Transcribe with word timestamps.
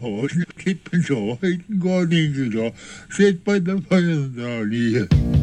Hoje 0.00 0.46
keeping 0.56 1.02
pensou, 1.02 1.36
ainda 1.42 1.64
gosta 1.70 2.06
de 2.06 2.28
dizer, 2.28 2.72
the 3.16 3.38
vai 3.44 3.60
dar 3.60 3.80
para 3.80 3.96
andar. 3.96 5.37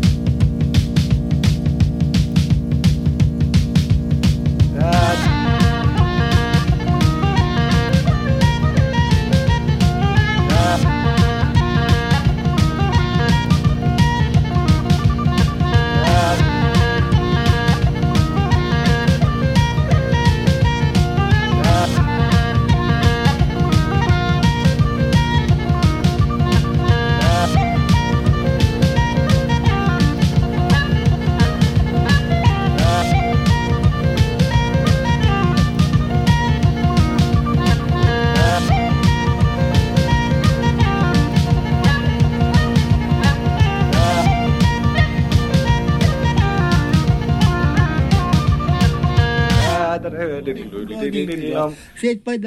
Fiyat 52.05 52.21
payda 52.25 52.44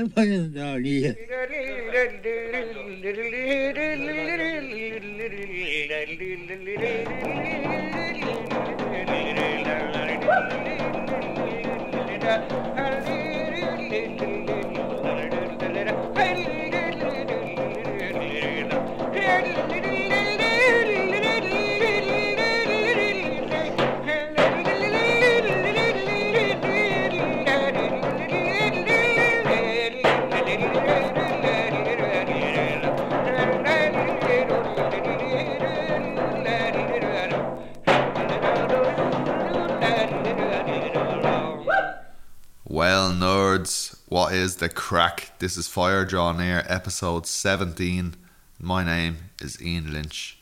crack? 44.89 45.39
This 45.39 45.59
is 45.59 45.69
Fire 45.69 46.07
Draw 46.07 46.33
Near, 46.33 46.65
episode 46.67 47.27
17. 47.27 48.15
My 48.59 48.83
name 48.83 49.19
is 49.39 49.61
Ian 49.61 49.93
Lynch. 49.93 50.39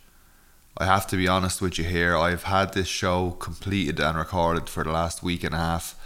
I 0.79 0.85
have 0.85 1.09
to 1.09 1.17
be 1.17 1.27
honest 1.27 1.61
with 1.61 1.79
you 1.79 1.85
here, 1.85 2.17
I've 2.17 2.45
had 2.45 2.73
this 2.73 2.87
show 2.87 3.33
completed 3.41 3.99
and 3.99 4.17
recorded 4.17 4.69
for 4.69 4.85
the 4.85 4.93
last 4.93 5.21
week 5.21 5.43
and 5.43 5.53
a 5.53 5.59
half. 5.59 5.99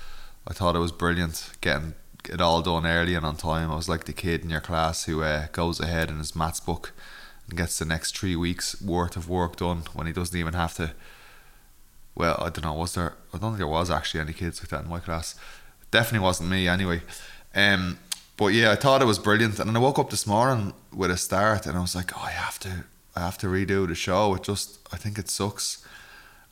I 0.49 0.55
thought 0.55 0.75
it 0.75 0.79
was 0.79 0.91
brilliant 0.91 1.51
getting 1.61 1.93
it 2.31 2.41
all 2.41 2.63
done 2.63 2.87
early 2.87 3.15
and 3.15 3.27
on 3.27 3.37
time. 3.37 3.71
I 3.71 3.77
was 3.77 3.91
like 3.91 4.05
the 4.05 4.15
kid 4.15 4.43
in 4.43 4.49
your 4.49 4.63
class 4.63 5.05
who 5.05 5.23
uh, 5.23 5.49
goes 5.53 5.79
ahead 5.79 6.09
in 6.09 6.17
his 6.17 6.35
maths 6.35 6.61
book 6.61 6.95
and 7.47 7.59
gets 7.59 7.79
the 7.79 7.85
next 7.85 8.17
three 8.17 8.37
weeks 8.37 8.81
worth 8.81 9.19
of 9.19 9.29
work 9.29 9.57
done 9.57 9.83
when 9.93 10.07
he 10.07 10.15
doesn't 10.15 10.41
even 10.41 10.55
have 10.55 10.75
to. 10.77 10.93
Well, 12.15 12.39
I 12.39 12.49
don't 12.49 12.65
know, 12.65 12.73
was 12.73 12.95
there? 12.95 13.17
I 13.35 13.37
don't 13.37 13.51
think 13.51 13.59
there 13.59 13.67
was 13.67 13.91
actually 13.91 14.21
any 14.21 14.33
kids 14.33 14.63
like 14.63 14.71
that 14.71 14.85
in 14.85 14.89
my 14.89 15.01
class 15.01 15.35
definitely 15.91 16.25
wasn't 16.25 16.49
me 16.49 16.69
anyway. 16.69 17.03
Um, 17.55 17.99
but 18.41 18.55
yeah, 18.55 18.73
I 18.73 18.77
thought 18.77 19.03
it 19.03 19.05
was 19.05 19.19
brilliant, 19.19 19.59
and 19.59 19.69
then 19.69 19.77
I 19.77 19.81
woke 19.81 19.99
up 19.99 20.09
this 20.09 20.27
morning 20.27 20.73
with 20.95 21.11
a 21.11 21.19
start, 21.19 21.67
and 21.67 21.77
I 21.77 21.81
was 21.83 21.95
like, 21.95 22.17
oh, 22.17 22.23
I 22.25 22.31
have 22.31 22.59
to, 22.61 22.85
I 23.15 23.21
have 23.21 23.37
to 23.37 23.49
redo 23.49 23.87
the 23.87 23.95
show. 23.95 24.35
It 24.35 24.45
just, 24.45 24.79
I 24.91 24.97
think 24.97 25.19
it 25.19 25.29
sucks. 25.29 25.87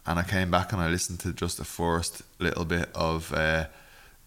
And 0.04 0.18
I 0.18 0.22
came 0.22 0.50
back 0.50 0.70
and 0.74 0.82
I 0.82 0.90
listened 0.90 1.20
to 1.20 1.32
just 1.32 1.56
the 1.56 1.64
first 1.64 2.20
little 2.38 2.66
bit 2.66 2.90
of 2.94 3.32
uh, 3.32 3.68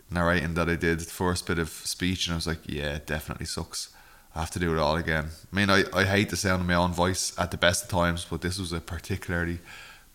narrating 0.09 0.55
that 0.55 0.69
I 0.69 0.75
did, 0.75 1.01
the 1.01 1.05
first 1.05 1.45
bit 1.45 1.59
of 1.59 1.69
speech, 1.69 2.25
and 2.25 2.33
I 2.33 2.38
was 2.38 2.47
like, 2.47 2.61
yeah, 2.66 2.95
it 2.95 3.05
definitely 3.05 3.45
sucks. 3.45 3.89
I 4.35 4.39
have 4.39 4.49
to 4.51 4.59
do 4.59 4.75
it 4.75 4.79
all 4.79 4.95
again. 4.95 5.28
I 5.53 5.55
mean, 5.55 5.69
I, 5.69 5.83
I 5.93 6.03
hate 6.05 6.31
the 6.31 6.38
sound 6.38 6.61
of 6.61 6.67
my 6.67 6.73
own 6.73 6.93
voice 6.93 7.31
at 7.38 7.51
the 7.51 7.57
best 7.57 7.83
of 7.83 7.89
times, 7.89 8.25
but 8.28 8.41
this 8.41 8.57
was 8.57 8.73
a 8.73 8.79
particularly 8.79 9.59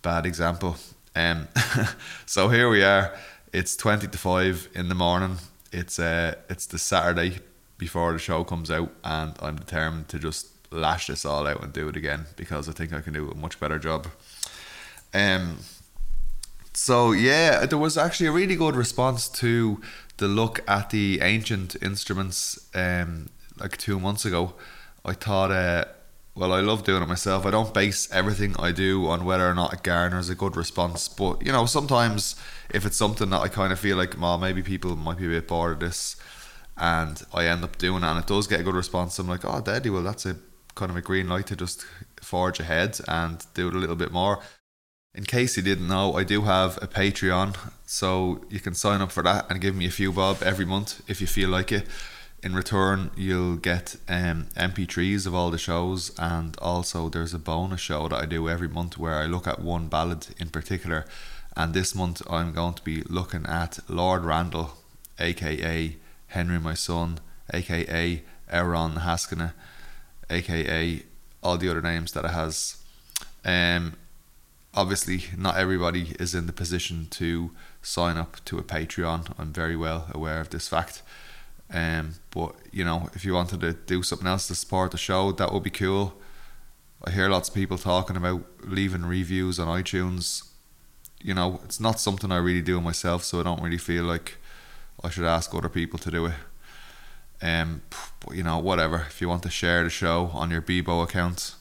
bad 0.03 0.27
example. 0.27 0.78
Um, 1.15 1.47
so 2.27 2.49
here 2.49 2.69
we 2.69 2.83
are. 2.83 3.17
It's 3.53 3.77
twenty 3.77 4.09
to 4.09 4.19
five 4.19 4.69
in 4.75 4.89
the 4.89 4.97
morning. 4.97 5.39
It's 5.72 5.99
uh, 5.99 6.34
it's 6.49 6.66
the 6.66 6.78
Saturday 6.78 7.38
before 7.78 8.12
the 8.12 8.19
show 8.19 8.44
comes 8.44 8.71
out, 8.71 8.91
and 9.04 9.34
I'm 9.41 9.56
determined 9.56 10.09
to 10.09 10.19
just 10.19 10.49
lash 10.71 11.06
this 11.06 11.25
all 11.25 11.47
out 11.47 11.62
and 11.62 11.72
do 11.72 11.88
it 11.88 11.97
again 11.97 12.27
because 12.37 12.69
I 12.69 12.72
think 12.72 12.93
I 12.93 13.00
can 13.00 13.12
do 13.12 13.31
a 13.31 13.34
much 13.34 13.60
better 13.60 13.78
job. 13.78 14.09
Um. 15.15 15.59
So 16.72 17.12
yeah, 17.12 17.65
there 17.65 17.78
was 17.78 17.97
actually 17.97 18.27
a 18.27 18.32
really 18.32 18.56
good 18.56 18.77
response 18.77 19.28
to 19.31 19.81
the 20.19 20.28
look 20.28 20.60
at 20.69 20.91
the 20.91 21.21
ancient 21.22 21.77
instruments. 21.83 22.69
Um, 22.75 23.31
like 23.59 23.78
two 23.78 23.98
months 23.98 24.25
ago, 24.25 24.54
I 25.04 25.12
thought. 25.12 25.50
Uh, 25.50 25.87
well, 26.37 26.53
I 26.53 26.60
love 26.60 26.84
doing 26.84 27.03
it 27.03 27.09
myself. 27.09 27.47
I 27.47 27.50
don't 27.50 27.72
base 27.72 28.12
everything 28.12 28.54
I 28.59 28.71
do 28.71 29.06
on 29.06 29.25
whether 29.25 29.48
or 29.48 29.54
not 29.54 29.72
it 29.72 29.83
garners 29.83 30.28
a 30.28 30.34
good 30.34 30.54
response. 30.54 31.09
But 31.09 31.44
you 31.44 31.50
know, 31.50 31.65
sometimes 31.65 32.37
if 32.71 32.84
it's 32.84 32.97
something 32.97 33.31
that 33.31 33.41
I 33.41 33.49
kind 33.49 33.72
of 33.72 33.78
feel 33.78 33.97
like, 33.97 34.21
well, 34.21 34.38
maybe 34.38 34.62
people 34.62 34.97
might 34.97 35.19
be 35.19 35.27
a 35.27 35.31
bit 35.31 35.49
bored 35.49 35.75
of 35.75 35.81
this, 35.81 36.16
and 36.77 37.22
I 37.32 37.47
end 37.47 37.65
up 37.65 37.78
doing 37.78 38.03
it, 38.03 38.06
and 38.06 38.19
it 38.19 38.27
does 38.27 38.47
get 38.47 38.60
a 38.60 38.62
good 38.62 38.75
response. 38.75 39.19
I'm 39.19 39.28
like, 39.28 39.44
oh, 39.44 39.60
daddy, 39.60 39.91
well, 39.91 40.03
that's 40.03 40.27
a 40.27 40.37
kind 40.75 40.91
of 40.91 40.97
a 40.97 41.03
green 41.03 41.28
light 41.28 41.47
to 41.47 41.56
just 41.56 41.84
forge 42.21 42.60
ahead 42.60 43.00
and 43.09 43.44
do 43.54 43.69
it 43.69 43.75
a 43.75 43.78
little 43.78 43.97
bit 43.97 44.12
more. 44.12 44.41
In 45.15 45.25
case 45.25 45.56
you 45.56 45.62
didn't 45.62 45.88
know, 45.88 46.15
I 46.15 46.25
do 46.25 46.43
have 46.43 46.77
a 46.82 46.87
Patreon, 46.87 47.56
so 47.87 48.44
you 48.50 48.60
can 48.60 48.75
sign 48.75 49.00
up 49.00 49.10
for 49.10 49.22
that 49.22 49.50
and 49.50 49.62
give 49.62 49.75
me 49.75 49.87
a 49.87 49.91
few 49.91 50.12
bob 50.12 50.43
every 50.43 50.66
month 50.66 51.00
if 51.09 51.21
you 51.22 51.27
feel 51.27 51.48
like 51.48 51.72
it. 51.72 51.87
In 52.43 52.54
return, 52.54 53.10
you'll 53.16 53.56
get 53.56 53.97
um, 54.09 54.48
MP3s 54.56 55.27
of 55.27 55.34
all 55.34 55.50
the 55.50 55.56
shows, 55.56 56.12
and 56.19 56.54
also 56.59 57.09
there's 57.09 57.33
a 57.33 57.38
bonus 57.38 57.81
show 57.81 58.09
that 58.09 58.22
I 58.22 58.27
do 58.27 58.48
every 58.48 58.69
month 58.69 58.98
where 58.98 59.15
I 59.15 59.25
look 59.25 59.47
at 59.47 59.60
one 59.60 59.88
ballad 59.88 60.28
in 60.38 60.50
particular. 60.50 61.06
And 61.56 61.72
this 61.72 61.94
month, 61.94 62.21
I'm 62.28 62.53
going 62.53 62.75
to 62.75 62.83
be 62.83 63.03
looking 63.03 63.47
at 63.47 63.78
Lord 63.89 64.25
Randall, 64.25 64.72
aka 65.19 65.97
Henry 66.28 66.59
My 66.59 66.75
Son, 66.75 67.19
aka 67.53 68.22
Aaron 68.50 68.93
Haskina, 68.97 69.55
aka 70.28 71.03
all 71.43 71.56
the 71.56 71.71
other 71.71 71.81
names 71.81 72.12
that 72.12 72.27
it 72.27 72.33
has. 72.33 72.77
Um, 73.45 73.95
obviously, 74.75 75.25
not 75.37 75.56
everybody 75.56 76.15
is 76.21 76.34
in 76.34 76.47
the 76.47 76.53
position 76.53 77.06
to 77.12 77.53
sign 77.81 78.19
up 78.19 78.45
to 78.45 78.59
a 78.59 78.62
Patreon. 78.62 79.33
I'm 79.39 79.53
very 79.53 79.77
well 79.77 80.09
aware 80.12 80.41
of 80.41 80.50
this 80.50 80.69
fact. 80.69 81.03
Um, 81.72 82.16
but 82.31 82.55
you 82.71 82.84
know, 82.84 83.09
if 83.15 83.25
you 83.25 83.33
wanted 83.33 83.61
to 83.61 83.72
do 83.72 84.03
something 84.03 84.28
else 84.28 84.47
to 84.49 84.55
support 84.55 84.91
the 84.91 84.99
show, 84.99 85.33
that 85.33 85.53
would 85.53 85.62
be 85.62 85.71
cool. 85.71 86.15
I 87.05 87.12
hear 87.12 87.28
lots 87.28 87.49
of 87.49 87.55
people 87.55 87.78
talking 87.78 88.16
about 88.16 88.45
leaving 88.62 89.06
reviews 89.06 89.59
on 89.59 89.69
iTunes. 89.69 90.43
You 91.27 91.35
know, 91.35 91.61
it's 91.65 91.81
not 91.81 91.99
something 91.99 92.31
I 92.31 92.37
really 92.37 92.63
do 92.63 92.81
myself, 92.81 93.25
so 93.25 93.41
I 93.41 93.43
don't 93.43 93.61
really 93.61 93.79
feel 93.79 94.05
like 94.05 94.37
I 95.03 95.11
should 95.11 95.25
ask 95.25 95.53
other 95.53 95.69
people 95.69 95.99
to 95.99 96.11
do 96.13 96.27
it. 96.27 96.35
Um, 97.43 97.83
but 98.21 98.37
you 98.37 98.45
know, 98.45 98.61
whatever. 98.61 99.07
If 99.09 99.21
you 99.21 99.29
want 99.29 99.43
to 99.43 99.51
share 99.51 99.83
the 99.83 99.91
show 99.91 100.31
on 100.33 100.53
your 100.53 100.63
Bebo 100.63 101.03
account, 101.03 101.57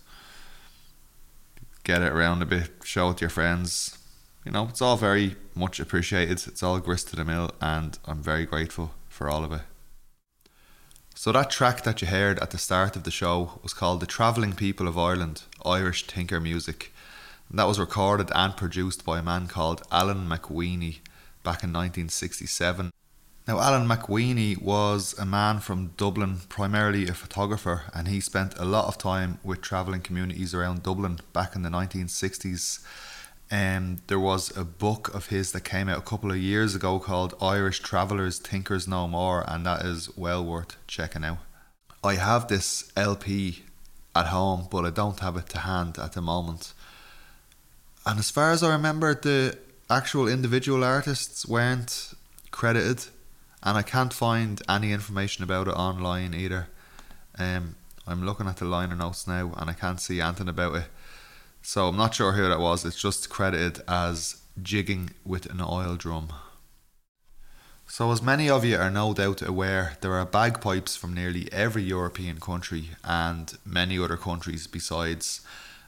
get 1.84 2.04
it 2.04 2.12
around 2.12 2.44
a 2.44 2.46
bit, 2.46 2.70
show 2.84 3.10
it 3.10 3.18
to 3.18 3.22
your 3.22 3.32
friends. 3.32 3.98
You 4.46 4.52
know, 4.52 4.68
it's 4.70 4.84
all 4.84 4.98
very 4.98 5.36
much 5.56 5.80
appreciated. 5.80 6.46
It's 6.46 6.62
all 6.62 6.80
grist 6.80 7.08
to 7.08 7.16
the 7.16 7.26
mill, 7.26 7.50
and 7.60 7.98
I'm 8.06 8.22
very 8.22 8.46
grateful 8.46 8.92
for 9.10 9.28
all 9.28 9.44
of 9.44 9.52
it. 9.52 9.62
So 11.16 11.32
that 11.32 11.50
track 11.50 11.82
that 11.86 12.04
you 12.04 12.08
heard 12.10 12.38
at 12.38 12.52
the 12.52 12.60
start 12.60 12.96
of 12.96 13.04
the 13.04 13.10
show 13.10 13.60
was 13.64 13.74
called 13.74 14.00
The 14.00 14.06
Travelling 14.06 14.54
People 14.54 14.88
of 14.88 14.96
Ireland, 14.96 15.42
Irish 15.66 16.06
Tinker 16.06 16.40
Music. 16.40 16.92
And 17.50 17.60
that 17.60 17.68
was 17.68 17.80
recorded 17.80 18.32
and 18.34 18.56
produced 18.56 19.06
by 19.06 19.20
a 19.20 19.24
man 19.24 19.48
called 19.48 19.82
Alen 19.92 20.28
MacWeeney 20.28 21.00
back 21.44 21.64
in 21.64 21.72
1967. 21.72 22.92
Now, 23.48 23.58
Alen 23.58 23.86
MacWeeney 23.86 24.60
was 24.60 25.14
a 25.20 25.26
man 25.26 25.60
from 25.60 25.94
Dublin, 25.98 26.38
primarily 26.50 27.08
a 27.08 27.14
photographer, 27.14 27.84
and 27.94 28.08
he 28.08 28.20
spent 28.20 28.58
a 28.58 28.66
lot 28.66 28.88
of 28.88 28.98
time 28.98 29.38
with 29.44 29.62
travelling 29.62 30.02
communities 30.02 30.56
around 30.56 30.82
Dublin 30.82 31.20
back 31.32 31.56
in 31.56 31.62
the 31.62 31.70
1960s. 31.70 32.84
Um, 33.52 33.98
there 34.08 34.20
was 34.20 34.56
a 34.58 34.64
book 34.64 35.14
of 35.14 35.28
his 35.28 35.52
that 35.52 35.62
came 35.62 35.88
out 35.88 36.00
a 36.00 36.02
couple 36.02 36.32
of 36.32 36.38
years 36.38 36.74
ago 36.74 36.98
called 36.98 37.36
Irish 37.40 37.82
Travellers 37.82 38.40
Tinkers 38.40 38.88
No 38.88 39.08
More, 39.08 39.46
and 39.48 39.64
that 39.68 39.86
is 39.86 40.10
well 40.18 40.44
worth 40.44 40.76
checking 40.88 41.24
out. 41.24 41.38
I 42.04 42.16
have 42.16 42.48
this 42.48 42.92
LP 42.96 43.64
at 44.16 44.28
home, 44.28 44.68
but 44.72 44.86
I 44.86 44.90
don't 44.90 45.20
have 45.20 45.38
it 45.38 45.50
to 45.50 45.60
hand 45.60 46.00
at 46.00 46.14
the 46.14 46.22
moment. 46.22 46.74
And 48.06 48.20
as 48.20 48.30
far 48.30 48.52
as 48.52 48.62
I 48.62 48.72
remember, 48.72 49.16
the 49.16 49.58
actual 49.90 50.28
individual 50.28 50.84
artists 50.84 51.48
weren't 51.48 52.14
credited, 52.52 53.06
and 53.64 53.78
I 53.78 53.82
can't 53.82 54.14
find 54.14 54.62
any 54.70 54.92
information 54.92 55.44
about 55.44 55.68
it 55.68 55.72
online 55.72 56.36
either. 56.36 56.68
Um, 57.40 57.76
I'm 58.06 58.24
looking 58.24 58.48
at 58.48 58.58
the 58.58 58.66
liner 58.66 58.96
notes 58.96 59.28
now, 59.28 59.54
and 59.58 59.70
I 59.70 59.74
can't 59.74 60.00
see 60.00 60.22
anything 60.22 60.48
about 60.48 60.76
it. 60.76 60.86
So 61.64 61.88
I'm 61.88 61.98
not 61.98 62.14
sure 62.14 62.34
who 62.34 62.48
that 62.48 62.60
was. 62.60 62.86
It's 62.86 63.02
just 63.02 63.30
credited 63.30 63.82
as 63.88 64.42
jigging 64.62 65.10
with 65.26 65.48
an 65.48 65.60
oil 65.60 65.96
drum. 65.96 66.30
So, 67.88 68.12
as 68.12 68.22
many 68.22 68.50
of 68.50 68.66
you 68.66 68.78
are 68.78 68.92
no 68.92 69.14
doubt 69.14 69.42
aware, 69.42 69.98
there 70.02 70.14
are 70.14 70.26
bagpipes 70.26 70.96
from 70.96 71.14
nearly 71.14 71.52
every 71.52 71.84
European 71.84 72.40
country 72.40 72.92
and 73.04 73.58
many 73.66 73.98
other 73.98 74.18
countries 74.18 74.68
besides. 74.68 75.42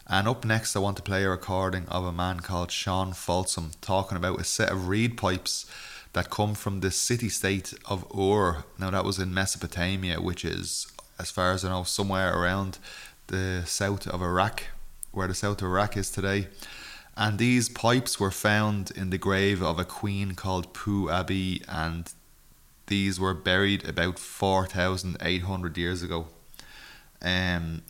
And 0.10 0.26
up 0.26 0.46
next, 0.46 0.74
I 0.74 0.80
want 0.80 0.96
to 0.98 1.04
play 1.04 1.26
a 1.26 1.30
recording 1.30 1.86
of 1.90 2.06
a 2.06 2.14
man 2.14 2.40
called 2.40 2.72
Sean 2.72 3.12
Folsom 3.12 3.72
talking 3.82 4.16
about 4.18 4.40
a 4.40 4.46
set 4.46 4.72
of 4.72 4.88
reed 4.88 5.18
pipes 5.18 5.66
that 6.14 6.30
come 6.30 6.56
from 6.56 6.80
the 6.80 6.92
city 6.92 7.28
state 7.28 7.74
of 7.90 8.06
Ur. 8.18 8.64
Now, 8.80 8.90
that 8.90 9.04
was 9.04 9.20
in 9.20 9.34
Mesopotamia, 9.34 10.22
which 10.22 10.46
is, 10.46 10.88
as 11.20 11.30
far 11.30 11.52
as 11.52 11.66
I 11.66 11.70
know, 11.70 11.84
somewhere 11.84 12.34
around 12.34 12.80
the 13.28 13.64
south 13.66 14.08
of 14.08 14.22
Iraq, 14.22 14.64
where 15.12 15.28
the 15.28 15.36
south 15.36 15.62
of 15.62 15.68
Iraq 15.68 15.98
is 15.98 16.10
today. 16.10 16.48
And 17.18 17.38
these 17.38 17.68
pipes 17.68 18.18
were 18.18 18.32
found 18.32 18.92
in 18.92 19.10
the 19.10 19.18
grave 19.18 19.62
of 19.62 19.78
a 19.78 19.84
queen 19.84 20.36
called 20.36 20.74
Pu 20.74 21.10
Abi, 21.10 21.64
and 21.68 22.10
these 22.86 23.20
were 23.20 23.34
buried 23.34 23.86
about 23.86 24.20
4,800 24.20 25.78
years 25.78 26.02
ago. 26.02 26.28
Um, 27.22 27.82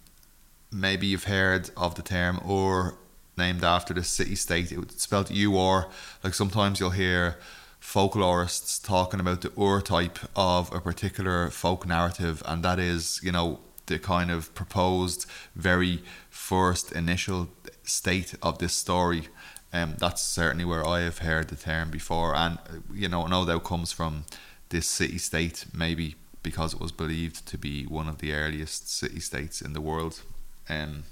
maybe 0.72 1.08
you've 1.08 1.26
heard 1.26 1.70
of 1.76 1.96
the 1.96 2.02
term 2.02 2.40
Ur, 2.50 2.96
named 3.38 3.64
after 3.64 3.94
the 3.94 4.04
city 4.04 4.36
state. 4.36 4.72
It's 4.72 5.04
spelled 5.04 5.30
U 5.32 5.58
R. 5.58 5.90
Like 6.24 6.34
sometimes 6.34 6.80
you'll 6.80 6.90
hear 6.90 7.38
folklorists 7.80 8.84
talking 8.84 9.20
about 9.20 9.42
the 9.42 9.52
Ur 9.60 9.82
type 9.82 10.20
of 10.36 10.74
a 10.74 10.82
particular 10.82 11.50
folk 11.50 11.86
narrative, 11.86 12.42
and 12.46 12.64
that 12.64 12.80
is, 12.80 13.20
you 13.24 13.32
know, 13.32 13.60
the 13.86 14.00
kind 14.00 14.32
of 14.32 14.54
proposed 14.56 15.26
very 15.56 16.04
first 16.30 16.92
initial 16.92 17.48
state 17.84 18.36
of 18.42 18.58
this 18.58 18.74
story. 18.74 19.30
Um, 19.72 19.96
that's 20.00 20.22
certainly 20.22 20.66
where 20.66 20.86
I 20.86 21.02
have 21.02 21.20
heard 21.20 21.50
the 21.50 21.56
term 21.56 21.92
before, 21.92 22.36
and 22.36 22.58
you 22.94 23.08
know, 23.08 23.28
no 23.28 23.46
doubt 23.46 23.64
comes 23.64 23.92
from 23.92 24.26
this 24.70 24.88
city 24.88 25.18
state, 25.18 25.66
maybe 25.74 26.16
because 26.44 26.74
it 26.74 26.80
was 26.80 26.92
believed 26.92 27.46
to 27.48 27.58
be 27.58 27.86
one 27.86 28.10
of 28.10 28.18
the 28.18 28.34
earliest 28.34 28.90
city 28.90 29.20
states 29.20 29.62
in 29.62 29.74
the 29.74 29.82
world. 29.82 30.22
Um, 30.70 31.04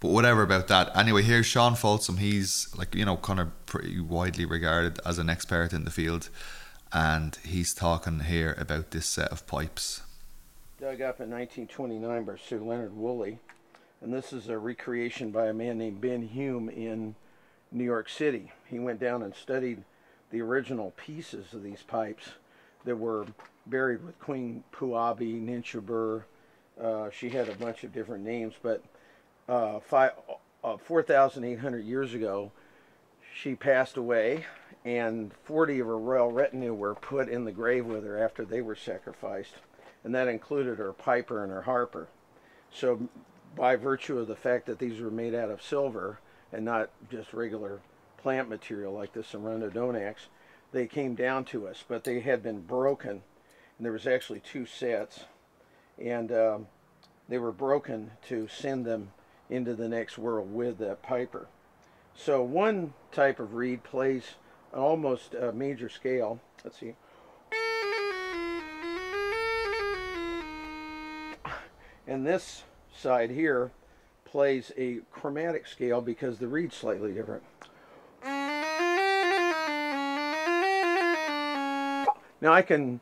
but 0.00 0.08
whatever 0.10 0.42
about 0.42 0.68
that. 0.68 0.96
Anyway, 0.96 1.22
here's 1.22 1.46
Sean 1.46 1.74
Folsom. 1.74 2.16
He's 2.16 2.68
like 2.76 2.94
you 2.94 3.04
know, 3.04 3.16
kind 3.16 3.40
of 3.40 3.66
pretty 3.66 4.00
widely 4.00 4.44
regarded 4.44 4.98
as 5.06 5.18
an 5.18 5.30
expert 5.30 5.72
in 5.72 5.84
the 5.84 5.90
field, 5.90 6.28
and 6.92 7.36
he's 7.44 7.72
talking 7.72 8.20
here 8.20 8.56
about 8.58 8.90
this 8.90 9.06
set 9.06 9.30
of 9.30 9.46
pipes. 9.46 10.02
Dug 10.80 11.00
up 11.00 11.20
in 11.20 11.30
1929 11.30 12.24
by 12.24 12.36
Sir 12.36 12.58
Leonard 12.58 12.96
Woolley 12.96 13.38
and 14.02 14.12
this 14.12 14.32
is 14.32 14.48
a 14.48 14.58
recreation 14.58 15.30
by 15.30 15.46
a 15.46 15.54
man 15.54 15.78
named 15.78 16.00
Ben 16.00 16.22
Hume 16.22 16.68
in 16.68 17.14
New 17.70 17.84
York 17.84 18.08
City. 18.08 18.50
He 18.66 18.80
went 18.80 18.98
down 18.98 19.22
and 19.22 19.34
studied 19.34 19.84
the 20.30 20.40
original 20.40 20.92
pieces 20.96 21.54
of 21.54 21.62
these 21.62 21.82
pipes 21.82 22.30
that 22.84 22.96
were 22.96 23.26
buried 23.66 24.04
with 24.04 24.18
Queen 24.18 24.64
Puabi, 24.72 25.40
Ninshubur. 25.40 26.24
Uh, 26.82 27.10
she 27.10 27.30
had 27.30 27.48
a 27.48 27.54
bunch 27.54 27.84
of 27.84 27.92
different 27.92 28.24
names, 28.24 28.54
but 28.62 28.82
uh, 29.48 29.78
five, 29.80 30.12
uh, 30.64 30.76
4,800 30.76 31.84
years 31.84 32.14
ago, 32.14 32.50
she 33.34 33.54
passed 33.54 33.96
away, 33.96 34.44
and 34.84 35.32
40 35.44 35.80
of 35.80 35.86
her 35.86 35.98
royal 35.98 36.32
retinue 36.32 36.74
were 36.74 36.94
put 36.94 37.28
in 37.28 37.44
the 37.44 37.52
grave 37.52 37.86
with 37.86 38.04
her 38.04 38.22
after 38.22 38.44
they 38.44 38.60
were 38.60 38.74
sacrificed, 38.74 39.54
and 40.04 40.14
that 40.14 40.28
included 40.28 40.78
her 40.78 40.92
piper 40.92 41.42
and 41.42 41.52
her 41.52 41.62
harper. 41.62 42.08
So 42.72 43.08
by 43.54 43.76
virtue 43.76 44.18
of 44.18 44.28
the 44.28 44.36
fact 44.36 44.66
that 44.66 44.78
these 44.78 45.00
were 45.00 45.10
made 45.10 45.34
out 45.34 45.50
of 45.50 45.62
silver 45.62 46.18
and 46.52 46.64
not 46.64 46.90
just 47.10 47.32
regular 47.32 47.80
plant 48.18 48.48
material 48.48 48.92
like 48.92 49.12
the 49.12 49.20
Donax, 49.20 50.14
they 50.72 50.86
came 50.86 51.14
down 51.14 51.44
to 51.46 51.68
us, 51.68 51.84
but 51.86 52.04
they 52.04 52.20
had 52.20 52.42
been 52.42 52.60
broken. 52.60 53.22
And 53.76 53.84
there 53.84 53.92
was 53.92 54.06
actually 54.06 54.40
two 54.40 54.64
sets. 54.64 55.24
And 55.98 56.32
um, 56.32 56.66
they 57.28 57.38
were 57.38 57.52
broken 57.52 58.12
to 58.28 58.48
send 58.48 58.84
them 58.84 59.12
into 59.48 59.74
the 59.74 59.88
next 59.88 60.18
world 60.18 60.52
with 60.52 60.78
that 60.78 61.02
piper. 61.02 61.46
So 62.14 62.42
one 62.42 62.94
type 63.10 63.38
of 63.40 63.54
reed 63.54 63.82
plays 63.82 64.34
an 64.72 64.80
almost 64.80 65.34
uh, 65.34 65.52
major 65.52 65.88
scale. 65.88 66.40
Let's 66.64 66.78
see. 66.78 66.94
And 72.06 72.26
this 72.26 72.64
side 72.94 73.30
here 73.30 73.70
plays 74.24 74.72
a 74.76 75.00
chromatic 75.12 75.66
scale 75.66 76.00
because 76.00 76.38
the 76.38 76.48
reed's 76.48 76.76
slightly 76.76 77.12
different. 77.12 77.42
Now 82.40 82.52
I 82.52 82.62
can 82.62 83.00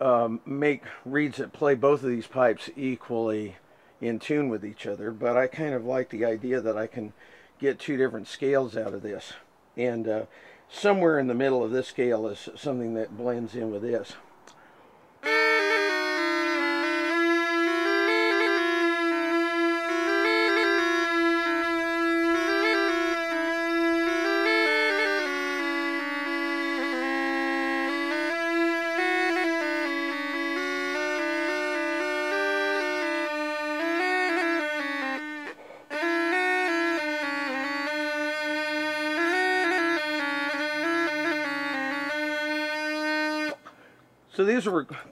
um, 0.00 0.40
make 0.44 0.82
reeds 1.04 1.38
that 1.38 1.52
play 1.52 1.74
both 1.74 2.02
of 2.02 2.10
these 2.10 2.26
pipes 2.26 2.70
equally 2.76 3.56
in 4.00 4.18
tune 4.18 4.48
with 4.48 4.64
each 4.64 4.86
other, 4.86 5.10
but 5.10 5.36
I 5.36 5.46
kind 5.46 5.74
of 5.74 5.84
like 5.84 6.10
the 6.10 6.24
idea 6.24 6.60
that 6.60 6.76
I 6.76 6.86
can 6.86 7.12
get 7.58 7.78
two 7.78 7.96
different 7.96 8.28
scales 8.28 8.76
out 8.76 8.92
of 8.92 9.02
this. 9.02 9.32
And 9.76 10.06
uh, 10.06 10.22
somewhere 10.68 11.18
in 11.18 11.26
the 11.26 11.34
middle 11.34 11.64
of 11.64 11.70
this 11.70 11.88
scale 11.88 12.26
is 12.28 12.48
something 12.56 12.94
that 12.94 13.16
blends 13.16 13.54
in 13.54 13.70
with 13.70 13.82
this. 13.82 14.14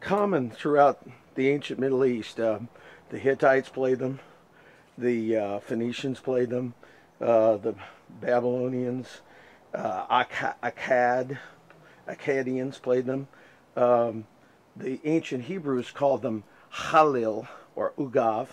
Common 0.04 0.50
throughout 0.50 1.00
the 1.34 1.48
ancient 1.48 1.80
Middle 1.80 2.04
East. 2.04 2.38
Uh, 2.38 2.60
the 3.08 3.18
Hittites 3.18 3.70
played 3.70 3.98
them, 3.98 4.20
the 4.98 5.36
uh, 5.36 5.58
Phoenicians 5.60 6.20
played 6.20 6.50
them, 6.50 6.74
uh, 7.22 7.56
the 7.56 7.74
Babylonians, 8.20 9.22
uh, 9.72 10.22
Akkad, 10.22 11.38
Akkadians 12.06 12.82
played 12.82 13.06
them. 13.06 13.28
Um, 13.76 14.26
the 14.76 15.00
ancient 15.04 15.44
Hebrews 15.44 15.90
called 15.90 16.20
them 16.20 16.44
Halil 16.70 17.48
or 17.74 17.92
Ugav, 17.98 18.48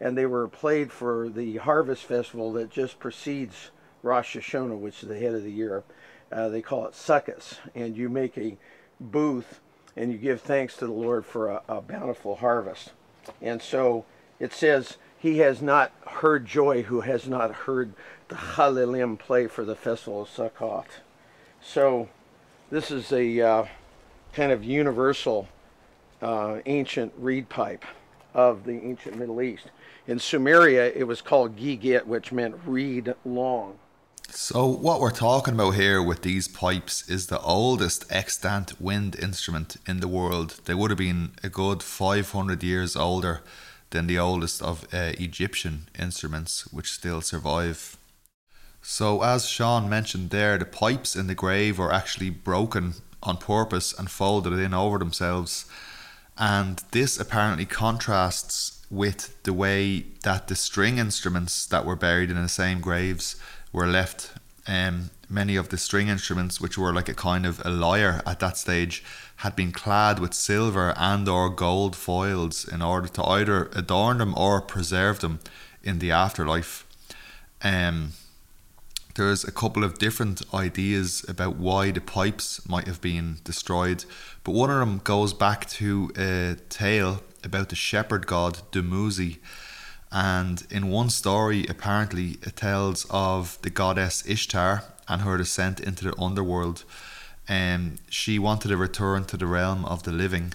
and 0.00 0.18
they 0.18 0.26
were 0.26 0.48
played 0.48 0.92
for 0.92 1.30
the 1.30 1.56
harvest 1.56 2.04
festival 2.04 2.52
that 2.52 2.70
just 2.70 2.98
precedes 2.98 3.70
Rosh 4.02 4.36
Hashanah, 4.36 4.78
which 4.78 5.02
is 5.02 5.08
the 5.08 5.18
head 5.18 5.34
of 5.34 5.44
the 5.44 5.52
year. 5.52 5.82
Uh, 6.30 6.48
they 6.48 6.60
call 6.60 6.86
it 6.86 6.92
Sukkot, 6.92 7.58
and 7.74 7.96
you 7.96 8.10
make 8.10 8.36
a 8.36 8.58
booth 9.00 9.60
and 9.96 10.12
you 10.12 10.18
give 10.18 10.40
thanks 10.40 10.76
to 10.76 10.86
the 10.86 10.92
Lord 10.92 11.24
for 11.24 11.48
a, 11.48 11.62
a 11.68 11.80
bountiful 11.80 12.36
harvest. 12.36 12.92
And 13.40 13.60
so 13.60 14.04
it 14.38 14.52
says, 14.52 14.96
He 15.18 15.38
has 15.38 15.60
not 15.60 15.92
heard 16.06 16.46
joy 16.46 16.82
who 16.82 17.02
has 17.02 17.26
not 17.26 17.52
heard 17.52 17.92
the 18.28 18.36
Halilim 18.36 19.18
play 19.18 19.46
for 19.46 19.64
the 19.64 19.76
festival 19.76 20.22
of 20.22 20.28
Sukkot. 20.28 20.86
So 21.62 22.08
this 22.70 22.90
is 22.90 23.12
a 23.12 23.40
uh, 23.40 23.66
kind 24.32 24.52
of 24.52 24.64
universal 24.64 25.48
uh, 26.22 26.58
ancient 26.66 27.12
reed 27.18 27.48
pipe 27.48 27.84
of 28.32 28.64
the 28.64 28.80
ancient 28.82 29.18
Middle 29.18 29.42
East. 29.42 29.70
In 30.06 30.18
Sumeria, 30.18 30.94
it 30.94 31.04
was 31.04 31.20
called 31.20 31.56
Gigit, 31.56 32.06
which 32.06 32.32
meant 32.32 32.56
reed 32.64 33.14
long. 33.24 33.78
So, 34.32 34.64
what 34.64 35.00
we're 35.00 35.10
talking 35.10 35.54
about 35.54 35.72
here 35.72 36.00
with 36.00 36.22
these 36.22 36.46
pipes 36.46 37.08
is 37.08 37.26
the 37.26 37.40
oldest 37.40 38.04
extant 38.10 38.80
wind 38.80 39.16
instrument 39.16 39.76
in 39.88 39.98
the 39.98 40.06
world. 40.06 40.60
They 40.66 40.74
would 40.74 40.90
have 40.90 40.98
been 40.98 41.32
a 41.42 41.48
good 41.48 41.82
500 41.82 42.62
years 42.62 42.94
older 42.94 43.42
than 43.90 44.06
the 44.06 44.20
oldest 44.20 44.62
of 44.62 44.86
uh, 44.94 45.12
Egyptian 45.18 45.88
instruments, 45.98 46.72
which 46.72 46.92
still 46.92 47.20
survive. 47.20 47.96
So, 48.82 49.22
as 49.22 49.48
Sean 49.48 49.88
mentioned 49.88 50.30
there, 50.30 50.58
the 50.58 50.64
pipes 50.64 51.16
in 51.16 51.26
the 51.26 51.34
grave 51.34 51.78
were 51.78 51.92
actually 51.92 52.30
broken 52.30 52.94
on 53.24 53.36
purpose 53.36 53.92
and 53.92 54.08
folded 54.08 54.52
in 54.52 54.72
over 54.72 54.98
themselves. 54.98 55.66
And 56.38 56.82
this 56.92 57.18
apparently 57.18 57.66
contrasts 57.66 58.86
with 58.90 59.42
the 59.42 59.52
way 59.52 60.06
that 60.22 60.48
the 60.48 60.54
string 60.54 60.98
instruments 60.98 61.66
that 61.66 61.84
were 61.84 61.96
buried 61.96 62.30
in 62.30 62.40
the 62.40 62.48
same 62.48 62.80
graves 62.80 63.36
were 63.72 63.86
left. 63.86 64.32
Um, 64.66 65.10
many 65.28 65.56
of 65.56 65.68
the 65.68 65.78
string 65.78 66.08
instruments, 66.08 66.60
which 66.60 66.76
were 66.76 66.92
like 66.92 67.08
a 67.08 67.14
kind 67.14 67.46
of 67.46 67.64
a 67.64 67.70
lyre 67.70 68.22
at 68.26 68.40
that 68.40 68.56
stage, 68.56 69.02
had 69.36 69.56
been 69.56 69.72
clad 69.72 70.18
with 70.18 70.34
silver 70.34 70.92
and 70.96 71.28
or 71.28 71.48
gold 71.48 71.96
foils 71.96 72.66
in 72.66 72.82
order 72.82 73.08
to 73.08 73.24
either 73.24 73.70
adorn 73.74 74.18
them 74.18 74.34
or 74.36 74.60
preserve 74.60 75.20
them 75.20 75.40
in 75.82 75.98
the 75.98 76.10
afterlife. 76.10 76.86
Um, 77.62 78.12
there's 79.14 79.44
a 79.44 79.52
couple 79.52 79.84
of 79.84 79.98
different 79.98 80.42
ideas 80.54 81.24
about 81.28 81.56
why 81.56 81.90
the 81.90 82.00
pipes 82.00 82.66
might 82.68 82.86
have 82.86 83.00
been 83.00 83.38
destroyed, 83.44 84.04
but 84.44 84.52
one 84.52 84.70
of 84.70 84.78
them 84.78 85.00
goes 85.02 85.32
back 85.32 85.68
to 85.70 86.10
a 86.16 86.56
tale 86.68 87.22
about 87.42 87.70
the 87.70 87.76
shepherd 87.76 88.26
god 88.26 88.60
Dumuzi. 88.72 89.38
And 90.12 90.66
in 90.70 90.88
one 90.88 91.10
story, 91.10 91.66
apparently, 91.68 92.38
it 92.42 92.56
tells 92.56 93.06
of 93.10 93.58
the 93.62 93.70
goddess 93.70 94.24
Ishtar 94.26 94.84
and 95.08 95.22
her 95.22 95.36
descent 95.36 95.80
into 95.80 96.04
the 96.04 96.20
underworld. 96.20 96.84
Um, 97.48 97.96
she 98.08 98.38
wanted 98.38 98.68
to 98.68 98.76
return 98.76 99.24
to 99.26 99.36
the 99.36 99.46
realm 99.46 99.84
of 99.84 100.02
the 100.02 100.12
living, 100.12 100.54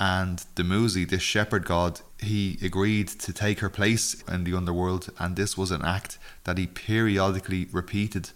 and 0.00 0.42
Dumuzi, 0.56 1.08
this 1.08 1.22
shepherd 1.22 1.66
god, 1.66 2.00
he 2.18 2.58
agreed 2.62 3.08
to 3.08 3.32
take 3.34 3.60
her 3.60 3.68
place 3.68 4.22
in 4.22 4.44
the 4.44 4.54
underworld, 4.54 5.10
and 5.18 5.36
this 5.36 5.58
was 5.58 5.70
an 5.70 5.84
act 5.84 6.18
that 6.44 6.56
he 6.56 6.66
periodically 6.66 7.68
repeated. 7.70 8.30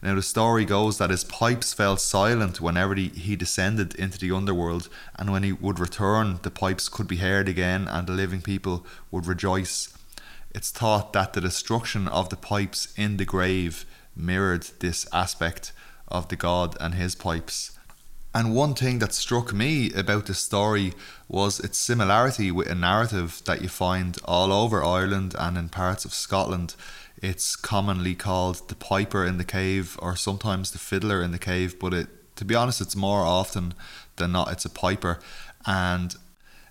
Now, 0.00 0.14
the 0.14 0.22
story 0.22 0.64
goes 0.64 0.98
that 0.98 1.10
his 1.10 1.24
pipes 1.24 1.74
fell 1.74 1.96
silent 1.96 2.60
whenever 2.60 2.94
he, 2.94 3.08
he 3.08 3.34
descended 3.34 3.96
into 3.96 4.18
the 4.18 4.30
underworld, 4.30 4.88
and 5.16 5.32
when 5.32 5.42
he 5.42 5.52
would 5.52 5.80
return, 5.80 6.38
the 6.42 6.52
pipes 6.52 6.88
could 6.88 7.08
be 7.08 7.16
heard 7.16 7.48
again, 7.48 7.88
and 7.88 8.06
the 8.06 8.12
living 8.12 8.40
people 8.40 8.86
would 9.10 9.26
rejoice. 9.26 9.97
It's 10.58 10.72
thought 10.72 11.12
that 11.12 11.34
the 11.34 11.40
destruction 11.40 12.08
of 12.08 12.30
the 12.30 12.36
pipes 12.36 12.92
in 12.96 13.16
the 13.16 13.24
grave 13.24 13.86
mirrored 14.16 14.64
this 14.80 15.06
aspect 15.12 15.70
of 16.08 16.26
the 16.26 16.34
god 16.34 16.76
and 16.80 16.94
his 16.94 17.14
pipes. 17.14 17.78
And 18.34 18.56
one 18.56 18.74
thing 18.74 18.98
that 18.98 19.14
struck 19.14 19.52
me 19.52 19.92
about 19.92 20.26
this 20.26 20.40
story 20.40 20.94
was 21.28 21.60
its 21.60 21.78
similarity 21.78 22.50
with 22.50 22.68
a 22.68 22.74
narrative 22.74 23.40
that 23.44 23.62
you 23.62 23.68
find 23.68 24.18
all 24.24 24.52
over 24.52 24.82
Ireland 24.82 25.36
and 25.38 25.56
in 25.56 25.68
parts 25.68 26.04
of 26.04 26.12
Scotland. 26.12 26.74
It's 27.22 27.54
commonly 27.54 28.16
called 28.16 28.68
the 28.68 28.74
piper 28.74 29.24
in 29.24 29.38
the 29.38 29.44
cave 29.44 29.96
or 30.02 30.16
sometimes 30.16 30.72
the 30.72 30.80
fiddler 30.80 31.22
in 31.22 31.30
the 31.30 31.38
cave, 31.38 31.78
but 31.78 31.94
it 31.94 32.08
to 32.34 32.44
be 32.44 32.56
honest 32.56 32.80
it's 32.80 32.96
more 32.96 33.22
often 33.22 33.74
than 34.16 34.32
not 34.32 34.50
it's 34.50 34.64
a 34.64 34.70
piper 34.70 35.20
and 35.66 36.16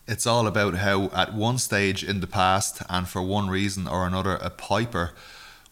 it's 0.07 0.25
all 0.25 0.47
about 0.47 0.75
how 0.75 1.05
at 1.13 1.33
one 1.33 1.57
stage 1.57 2.03
in 2.03 2.21
the 2.21 2.27
past 2.27 2.81
and 2.89 3.07
for 3.07 3.21
one 3.21 3.49
reason 3.49 3.87
or 3.87 4.07
another 4.07 4.35
a 4.35 4.49
piper 4.49 5.11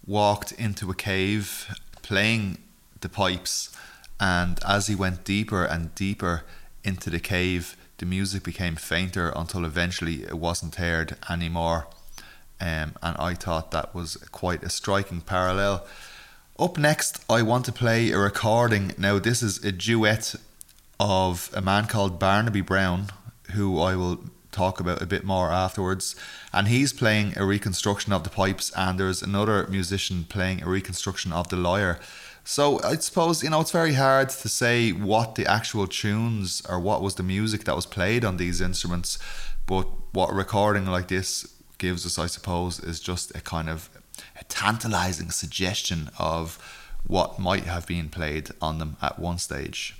walked 0.05 0.51
into 0.53 0.91
a 0.91 0.95
cave 0.95 1.73
playing 2.01 2.57
the 3.01 3.09
pipes, 3.09 3.75
and 4.19 4.59
as 4.67 4.87
he 4.87 4.95
went 4.95 5.23
deeper 5.23 5.65
and 5.65 5.95
deeper 5.95 6.43
into 6.83 7.09
the 7.09 7.19
cave, 7.19 7.75
the 7.97 8.05
music 8.05 8.43
became 8.43 8.75
fainter 8.75 9.31
until 9.35 9.65
eventually 9.65 10.23
it 10.23 10.37
wasn't 10.37 10.75
heard 10.75 11.17
anymore. 11.29 11.87
Um, 12.59 12.93
and 13.01 13.17
I 13.17 13.33
thought 13.33 13.71
that 13.71 13.93
was 13.93 14.17
quite 14.31 14.63
a 14.63 14.69
striking 14.69 15.21
parallel. 15.21 15.85
Up 16.57 16.77
next, 16.77 17.23
I 17.29 17.41
want 17.41 17.65
to 17.65 17.71
play 17.71 18.11
a 18.11 18.17
recording. 18.17 18.93
Now, 18.97 19.19
this 19.19 19.43
is 19.43 19.63
a 19.63 19.71
duet 19.71 20.35
of 20.99 21.49
a 21.53 21.61
man 21.61 21.87
called 21.87 22.19
Barnaby 22.19 22.61
Brown, 22.61 23.07
who 23.51 23.79
I 23.79 23.95
will 23.95 24.23
talk 24.51 24.79
about 24.79 25.01
a 25.01 25.05
bit 25.05 25.23
more 25.23 25.51
afterwards. 25.51 26.15
And 26.53 26.67
he's 26.67 26.93
playing 26.93 27.37
a 27.37 27.45
reconstruction 27.45 28.13
of 28.13 28.23
the 28.23 28.29
pipes, 28.29 28.71
and 28.75 28.99
there's 28.99 29.21
another 29.21 29.67
musician 29.67 30.25
playing 30.27 30.63
a 30.63 30.69
reconstruction 30.69 31.33
of 31.33 31.49
the 31.49 31.57
lyre. 31.57 31.99
So 32.43 32.79
I 32.83 32.95
suppose 32.97 33.43
you 33.43 33.49
know 33.49 33.61
it's 33.61 33.71
very 33.71 33.93
hard 33.93 34.29
to 34.29 34.49
say 34.49 34.91
what 34.91 35.35
the 35.35 35.47
actual 35.47 35.87
tunes 35.87 36.61
or 36.69 36.79
what 36.79 37.01
was 37.01 37.15
the 37.15 37.23
music 37.23 37.63
that 37.63 37.75
was 37.75 37.87
played 37.87 38.23
on 38.23 38.37
these 38.37 38.61
instruments, 38.61 39.17
but 39.65 39.87
what 40.13 40.31
recording 40.33 40.85
like 40.85 41.07
this 41.07 41.51
gives 41.77 42.05
us, 42.05 42.17
I 42.19 42.27
suppose, 42.27 42.79
is 42.79 42.99
just 42.99 43.35
a 43.35 43.41
kind 43.41 43.69
of 43.69 43.89
a 44.39 44.43
tantalizing 44.45 45.31
suggestion 45.31 46.09
of 46.19 46.57
what 47.07 47.39
might 47.39 47.63
have 47.63 47.87
been 47.87 48.09
played 48.09 48.49
on 48.61 48.77
them 48.77 48.97
at 49.01 49.19
one 49.19 49.37
stage. 49.39 49.95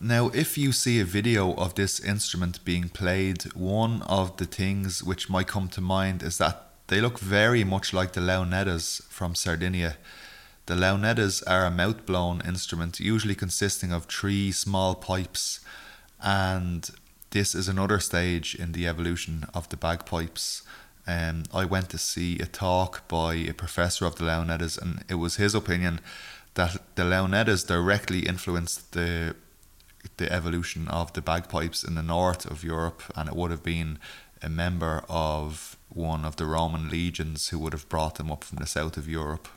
Now, 0.00 0.28
if 0.28 0.58
you 0.58 0.72
see 0.72 1.00
a 1.00 1.06
video 1.06 1.54
of 1.54 1.74
this 1.74 2.00
instrument 2.00 2.62
being 2.66 2.90
played, 2.90 3.44
one 3.54 4.02
of 4.02 4.36
the 4.36 4.44
things 4.44 5.02
which 5.02 5.30
might 5.30 5.48
come 5.48 5.68
to 5.68 5.80
mind 5.80 6.22
is 6.22 6.36
that 6.36 6.66
they 6.88 7.00
look 7.00 7.18
very 7.18 7.64
much 7.64 7.94
like 7.94 8.12
the 8.12 8.20
launeddas 8.20 9.02
from 9.08 9.34
Sardinia. 9.34 9.96
The 10.66 10.74
launeddas 10.74 11.42
are 11.46 11.64
a 11.64 11.70
mouth 11.70 12.04
blown 12.04 12.42
instrument, 12.44 13.00
usually 13.00 13.34
consisting 13.34 13.90
of 13.90 14.04
three 14.04 14.52
small 14.52 14.94
pipes, 14.94 15.60
and 16.22 16.90
this 17.30 17.54
is 17.54 17.66
another 17.66 17.98
stage 17.98 18.54
in 18.54 18.72
the 18.72 18.86
evolution 18.86 19.46
of 19.54 19.68
the 19.70 19.78
bagpipes. 19.78 20.62
Um, 21.06 21.44
I 21.54 21.64
went 21.64 21.88
to 21.90 21.98
see 21.98 22.38
a 22.38 22.46
talk 22.46 23.08
by 23.08 23.34
a 23.34 23.54
professor 23.54 24.04
of 24.04 24.16
the 24.16 24.24
launeddas, 24.24 24.76
and 24.76 25.04
it 25.08 25.14
was 25.14 25.36
his 25.36 25.54
opinion 25.54 26.00
that 26.54 26.76
the 26.96 27.04
launeddas 27.04 27.66
directly 27.66 28.26
influenced 28.26 28.92
the 28.92 29.36
the 30.16 30.32
evolution 30.32 30.88
of 30.88 31.12
the 31.12 31.22
bagpipes 31.22 31.84
in 31.84 31.94
the 31.94 32.02
north 32.02 32.46
of 32.46 32.64
Europe, 32.64 33.02
and 33.14 33.28
it 33.28 33.36
would 33.36 33.50
have 33.50 33.62
been 33.62 33.98
a 34.42 34.48
member 34.48 35.04
of 35.08 35.76
one 35.88 36.24
of 36.24 36.36
the 36.36 36.46
Roman 36.46 36.88
legions 36.88 37.48
who 37.48 37.58
would 37.58 37.72
have 37.72 37.88
brought 37.88 38.16
them 38.16 38.30
up 38.30 38.44
from 38.44 38.58
the 38.58 38.66
south 38.66 38.96
of 38.96 39.08
Europe. 39.08 39.48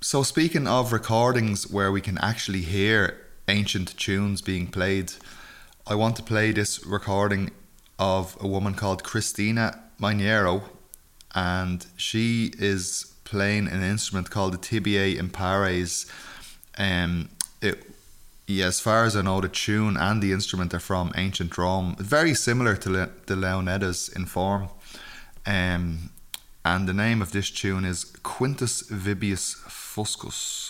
So, 0.00 0.22
speaking 0.22 0.66
of 0.66 0.92
recordings 0.92 1.70
where 1.70 1.92
we 1.92 2.00
can 2.00 2.16
actually 2.18 2.62
hear 2.62 3.18
ancient 3.48 3.98
tunes 3.98 4.40
being 4.40 4.66
played, 4.66 5.12
I 5.86 5.94
want 5.94 6.16
to 6.16 6.22
play 6.22 6.52
this 6.52 6.84
recording 6.86 7.50
of 7.98 8.36
a 8.40 8.46
woman 8.46 8.74
called 8.74 9.04
Cristina 9.04 9.78
Maniero, 10.00 10.62
and 11.34 11.86
she 11.96 12.52
is 12.58 13.14
playing 13.24 13.68
an 13.68 13.82
instrument 13.82 14.30
called 14.30 14.54
the 14.54 14.58
tibiae 14.58 15.18
impares. 15.18 16.10
Um, 16.78 17.28
yeah, 18.50 18.66
as 18.66 18.80
far 18.80 19.04
as 19.04 19.14
I 19.16 19.22
know, 19.22 19.40
the 19.40 19.48
tune 19.48 19.96
and 19.96 20.20
the 20.20 20.32
instrument 20.32 20.74
are 20.74 20.80
from 20.80 21.12
ancient 21.16 21.56
Rome, 21.56 21.94
very 21.98 22.34
similar 22.34 22.76
to 22.76 22.90
Le- 22.90 23.10
the 23.26 23.36
Launeddas 23.36 24.14
in 24.14 24.26
form. 24.26 24.68
Um, 25.46 26.10
and 26.64 26.88
the 26.88 26.92
name 26.92 27.22
of 27.22 27.32
this 27.32 27.50
tune 27.50 27.84
is 27.84 28.04
Quintus 28.22 28.82
Vibius 28.90 29.54
Fuscus. 29.68 30.69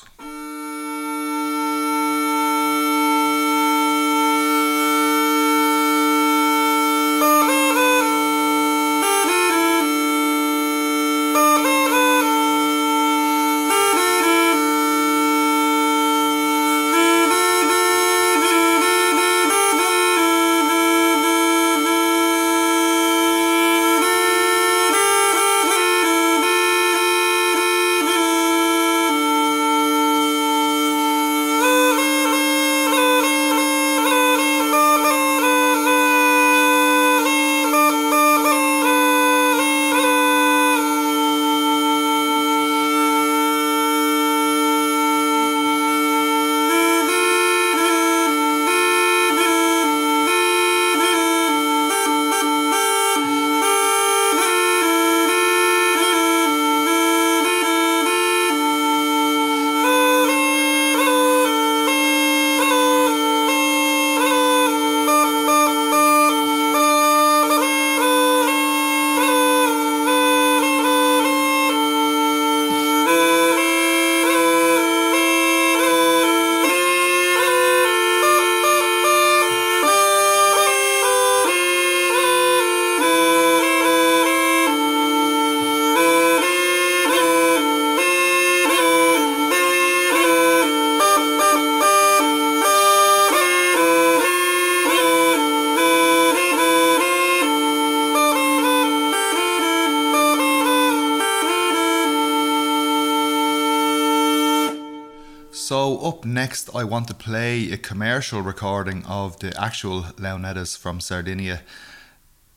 Next, 106.25 106.69
I 106.75 106.85
want 106.85 107.09
to 107.09 107.15
play 107.15 107.73
a 107.73 107.79
commercial 107.79 108.43
recording 108.43 109.05
of 109.07 109.39
the 109.39 109.59
actual 109.59 110.03
Launeddas 110.19 110.77
from 110.77 111.01
Sardinia. 111.01 111.63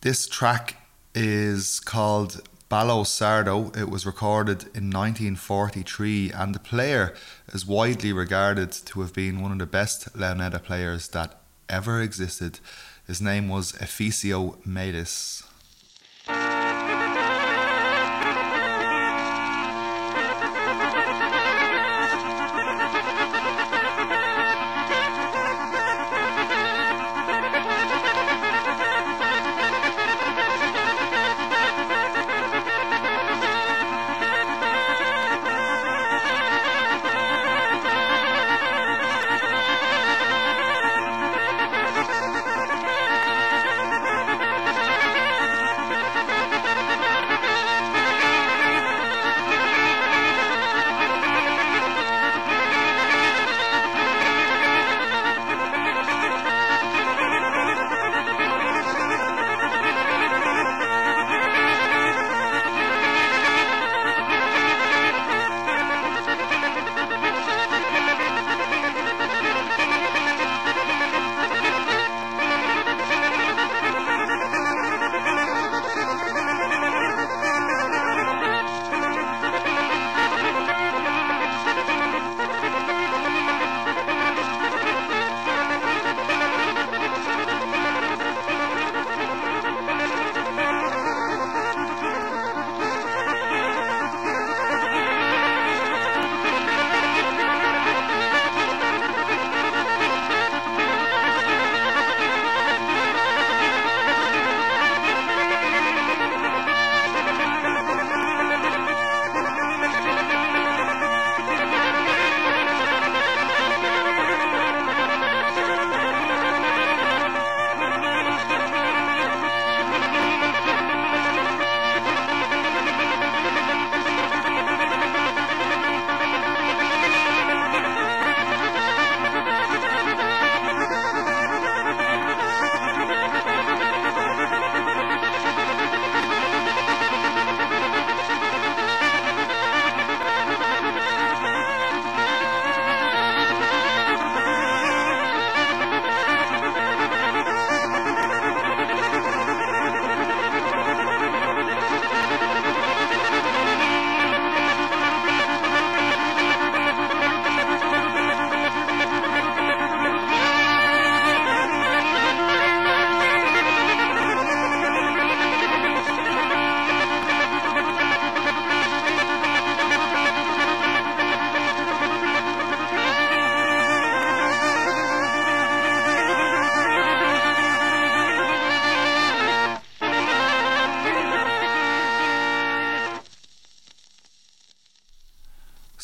This 0.02 0.28
track 0.28 0.76
is 1.16 1.80
called 1.80 2.42
Ballo 2.68 3.04
Sardo. 3.04 3.76
It 3.78 3.90
was 3.90 4.06
recorded 4.06 4.64
in 4.76 4.92
1943, 4.92 6.32
and 6.32 6.54
the 6.54 6.60
player 6.60 7.16
is 7.54 7.66
widely 7.66 8.12
regarded 8.12 8.74
to 8.86 9.00
have 9.00 9.14
been 9.14 9.42
one 9.42 9.54
of 9.54 9.60
the 9.60 9.66
best 9.66 10.14
Launedda 10.14 10.62
players 10.62 11.08
that 11.10 11.40
ever 11.70 12.02
existed. 12.02 12.60
His 13.08 13.22
name 13.22 13.48
was 13.48 13.72
Efisio 13.74 14.58
Melis. 14.66 15.33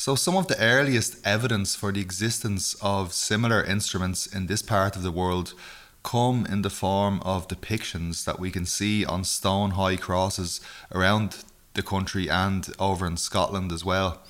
So, 0.10 0.16
some 0.16 0.38
of 0.38 0.48
the 0.48 0.60
earliest 0.60 1.24
evidence 1.24 1.76
for 1.76 1.92
the 1.92 2.02
existence 2.02 2.76
of 2.82 3.14
similar 3.14 3.64
instruments 3.64 4.26
in 4.26 4.48
this 4.48 4.64
part 4.64 4.96
of 4.96 5.04
the 5.04 5.12
world 5.12 5.54
come 6.02 6.48
in 6.48 6.64
the 6.64 6.72
form 6.72 7.22
of 7.22 7.48
depictions 7.48 8.26
that 8.26 8.40
we 8.40 8.50
can 8.50 8.66
see 8.66 9.06
on 9.06 9.24
stone 9.24 9.70
high 9.70 9.98
crosses 9.98 10.62
around 10.92 11.44
the 11.76 11.84
country 11.84 12.28
and 12.28 12.70
over 12.80 13.06
in 13.06 13.18
Scotland 13.18 13.72
as 13.72 13.86
well. 13.86 14.24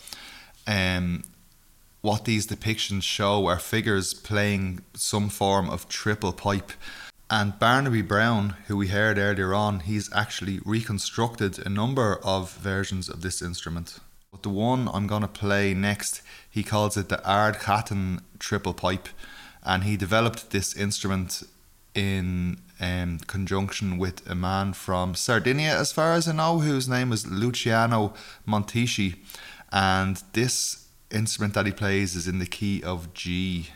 Um, 0.67 1.23
what 2.01 2.25
these 2.25 2.45
depictions 2.45 3.03
show 3.03 3.47
are 3.47 3.57
figures 3.57 4.13
playing 4.13 4.81
some 4.95 5.29
form 5.29 5.69
of 5.69 5.87
triple 5.87 6.33
pipe. 6.33 6.73
And 7.29 7.57
Barnaby 7.57 8.01
Brown, 8.01 8.57
who 8.67 8.75
we 8.75 8.89
heard 8.89 9.17
earlier 9.17 9.53
on, 9.53 9.79
he's 9.79 10.13
actually 10.13 10.59
reconstructed 10.65 11.65
a 11.65 11.69
number 11.69 12.19
of 12.21 12.51
versions 12.51 13.07
of 13.07 13.21
this 13.21 13.41
instrument. 13.41 13.99
But 14.31 14.43
the 14.43 14.49
one 14.49 14.87
I'm 14.93 15.07
going 15.07 15.23
to 15.23 15.27
play 15.27 15.73
next, 15.73 16.21
he 16.49 16.63
calls 16.63 16.95
it 16.97 17.09
the 17.09 17.17
Ardchattan 17.25 18.21
triple 18.37 18.73
pipe. 18.73 19.09
And 19.63 19.83
he 19.83 19.97
developed 19.97 20.51
this 20.51 20.75
instrument 20.75 21.43
in 21.95 22.61
um, 22.79 23.19
conjunction 23.27 23.97
with 23.97 24.27
a 24.29 24.35
man 24.35 24.73
from 24.73 25.15
Sardinia, 25.15 25.77
as 25.77 25.91
far 25.91 26.13
as 26.13 26.27
I 26.27 26.33
know, 26.33 26.59
whose 26.59 26.87
name 26.87 27.11
is 27.11 27.27
Luciano 27.27 28.13
Montischi. 28.47 29.17
And 29.71 30.21
this 30.33 30.87
instrument 31.11 31.55
that 31.55 31.65
he 31.65 31.71
plays 31.71 32.15
is 32.15 32.27
in 32.27 32.39
the 32.39 32.45
key 32.45 32.83
of 32.83 33.13
G. 33.13 33.69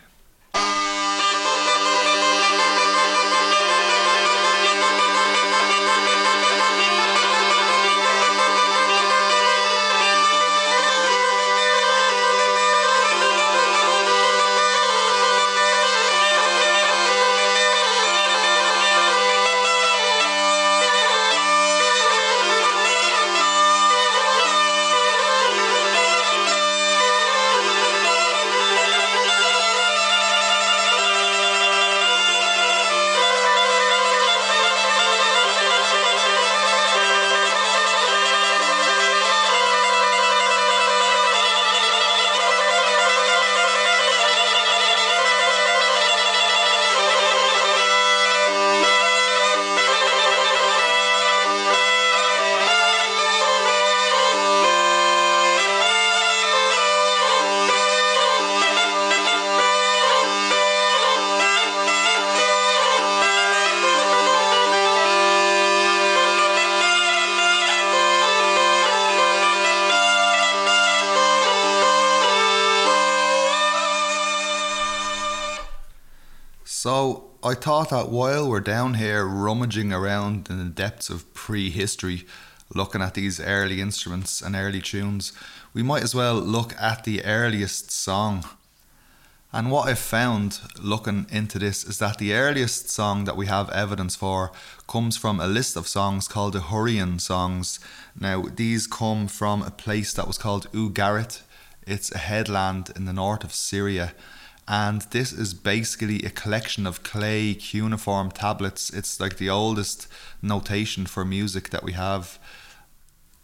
thought 77.63 77.91
that 77.91 78.09
while 78.09 78.49
we're 78.49 78.59
down 78.59 78.95
here 78.95 79.25
rummaging 79.25 79.93
around 79.93 80.49
in 80.49 80.57
the 80.57 80.69
depths 80.69 81.09
of 81.09 81.33
prehistory, 81.33 82.25
looking 82.75 83.01
at 83.01 83.13
these 83.13 83.39
early 83.39 83.79
instruments 83.79 84.41
and 84.41 84.53
early 84.53 84.81
tunes, 84.81 85.31
we 85.73 85.81
might 85.81 86.03
as 86.03 86.13
well 86.13 86.35
look 86.35 86.73
at 86.77 87.05
the 87.05 87.23
earliest 87.23 87.89
song. 87.89 88.43
And 89.53 89.71
what 89.71 89.87
I've 89.87 89.97
found 89.97 90.59
looking 90.77 91.25
into 91.31 91.57
this 91.57 91.85
is 91.85 91.99
that 91.99 92.17
the 92.17 92.33
earliest 92.33 92.89
song 92.89 93.23
that 93.23 93.37
we 93.37 93.45
have 93.45 93.69
evidence 93.69 94.17
for 94.17 94.51
comes 94.85 95.15
from 95.15 95.39
a 95.39 95.47
list 95.47 95.77
of 95.77 95.87
songs 95.87 96.27
called 96.27 96.51
the 96.51 96.59
Hurrian 96.59 97.17
songs. 97.17 97.79
Now, 98.19 98.41
these 98.41 98.87
come 98.87 99.29
from 99.29 99.61
a 99.61 99.71
place 99.71 100.11
that 100.15 100.27
was 100.27 100.37
called 100.37 100.69
Ugarit. 100.73 101.43
It's 101.87 102.11
a 102.11 102.17
headland 102.17 102.91
in 102.93 103.05
the 103.05 103.13
north 103.13 103.45
of 103.45 103.53
Syria 103.53 104.13
and 104.67 105.01
this 105.11 105.33
is 105.33 105.53
basically 105.53 106.23
a 106.23 106.29
collection 106.29 106.87
of 106.87 107.03
clay 107.03 107.53
cuneiform 107.53 108.31
tablets. 108.31 108.89
It's 108.89 109.19
like 109.19 109.37
the 109.37 109.49
oldest 109.49 110.07
notation 110.41 111.05
for 111.05 111.25
music 111.25 111.69
that 111.71 111.83
we 111.83 111.93
have. 111.93 112.39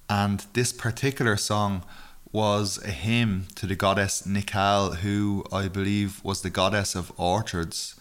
And 0.09 0.45
this 0.53 0.71
particular 0.71 1.35
song 1.35 1.83
was 2.31 2.81
a 2.83 2.91
hymn 2.91 3.47
to 3.55 3.65
the 3.65 3.75
goddess 3.75 4.21
Nikal, 4.21 4.97
who 4.97 5.43
I 5.51 5.67
believe 5.67 6.23
was 6.23 6.41
the 6.41 6.49
goddess 6.49 6.95
of 6.95 7.11
orchards. 7.17 7.95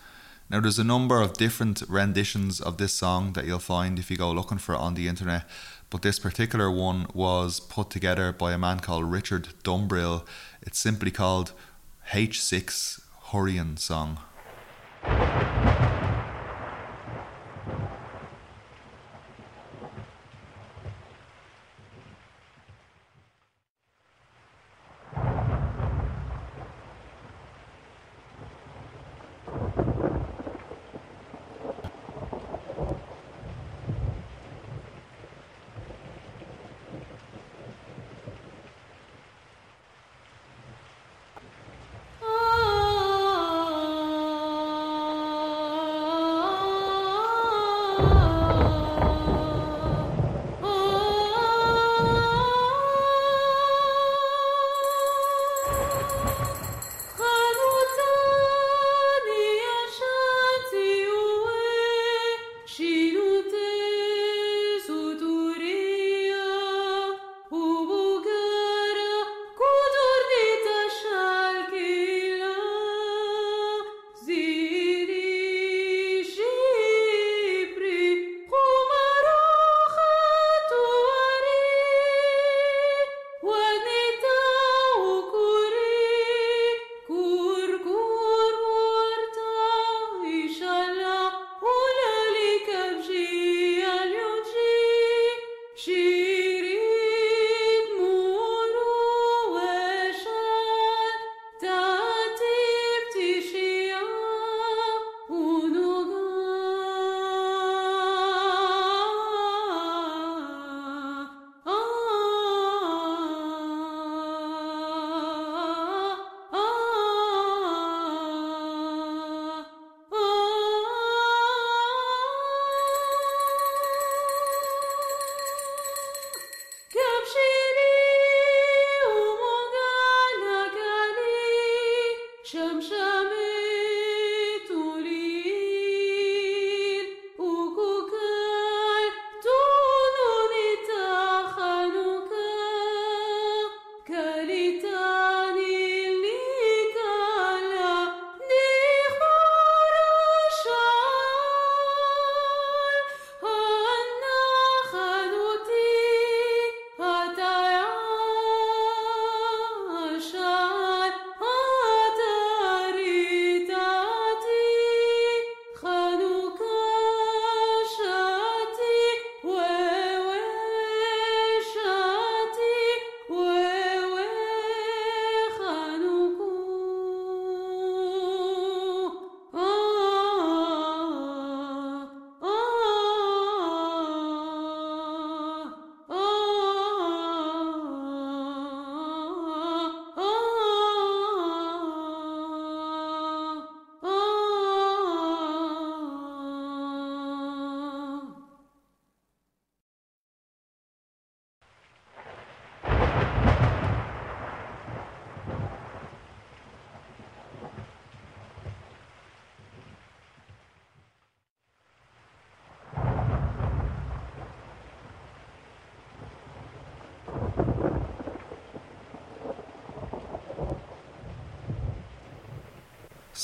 Now, 0.50 0.60
there's 0.60 0.78
a 0.78 0.84
number 0.84 1.20
of 1.20 1.34
different 1.34 1.82
renditions 1.88 2.60
of 2.60 2.78
this 2.78 2.94
song 2.94 3.32
that 3.34 3.44
you'll 3.46 3.58
find 3.58 3.98
if 3.98 4.10
you 4.10 4.16
go 4.16 4.30
looking 4.30 4.58
for 4.58 4.74
it 4.74 4.78
on 4.78 4.94
the 4.94 5.08
internet, 5.08 5.44
but 5.90 6.02
this 6.02 6.18
particular 6.18 6.70
one 6.70 7.06
was 7.12 7.60
put 7.60 7.90
together 7.90 8.32
by 8.32 8.52
a 8.52 8.58
man 8.58 8.80
called 8.80 9.10
Richard 9.10 9.48
Dumbrill. 9.64 10.24
It's 10.62 10.78
simply 10.78 11.10
called 11.10 11.52
H6 12.12 13.00
Hurrian 13.30 13.76
song. 13.76 14.20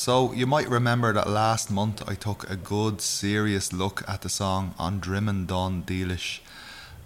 So, 0.05 0.35
you 0.35 0.47
might 0.47 0.69
remember 0.69 1.15
that 1.15 1.31
last 1.31 1.71
month 1.71 2.07
I 2.07 2.15
took 2.15 2.45
a 2.51 2.57
good 2.57 3.01
serious 3.01 3.73
look 3.73 4.07
at 4.07 4.21
the 4.21 4.29
song 4.29 4.75
on 4.79 5.01
Droimeann 5.01 5.47
Donn 5.47 5.83
Dílis 5.83 6.41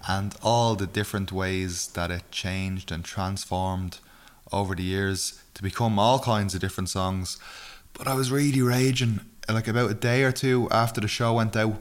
and 0.09 0.35
all 0.43 0.75
the 0.75 0.89
different 0.89 1.31
ways 1.31 1.87
that 1.95 2.11
it 2.11 2.29
changed 2.33 2.91
and 2.91 3.05
transformed 3.05 4.01
over 4.53 4.75
the 4.75 4.83
years 4.83 5.41
to 5.55 5.63
become 5.63 5.97
all 5.97 6.19
kinds 6.19 6.57
of 6.57 6.61
different 6.61 6.89
songs. 6.89 7.39
But 7.93 8.09
I 8.09 8.15
was 8.15 8.33
really 8.33 8.63
raging. 8.63 9.21
Like 9.49 9.69
about 9.69 9.93
a 9.93 9.95
day 9.95 10.25
or 10.25 10.33
two 10.33 10.69
after 10.73 11.01
the 11.01 11.07
show 11.07 11.35
went 11.35 11.55
out, 11.55 11.81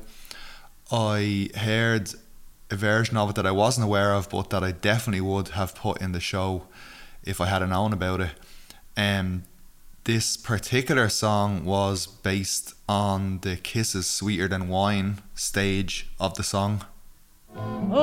I 0.92 1.50
heard 1.56 2.14
a 2.70 2.76
version 2.76 3.18
of 3.18 3.32
it 3.32 3.36
that 3.38 3.48
I 3.48 3.52
wasn't 3.64 3.86
aware 3.86 4.14
of, 4.14 4.30
but 4.30 4.52
that 4.52 4.64
I 4.64 4.72
definitely 4.72 5.22
would 5.22 5.48
have 5.48 5.74
put 5.74 6.00
in 6.00 6.12
the 6.12 6.20
show 6.20 6.68
if 7.24 7.42
I 7.42 7.48
had 7.48 7.68
known 7.68 7.92
about 7.92 8.22
it. 8.22 8.34
Um, 8.96 9.46
this 10.08 10.38
particular 10.38 11.10
song 11.10 11.64
was 11.66 12.08
based 12.08 12.74
on 12.88 13.40
the 13.42 13.58
Kisses 13.58 14.08
Sweeter 14.08 14.48
Than 14.48 14.70
Wine 14.70 15.22
stage 15.36 16.08
of 16.18 16.36
the 16.36 16.44
song. 16.44 16.86
Oh, 17.92 18.02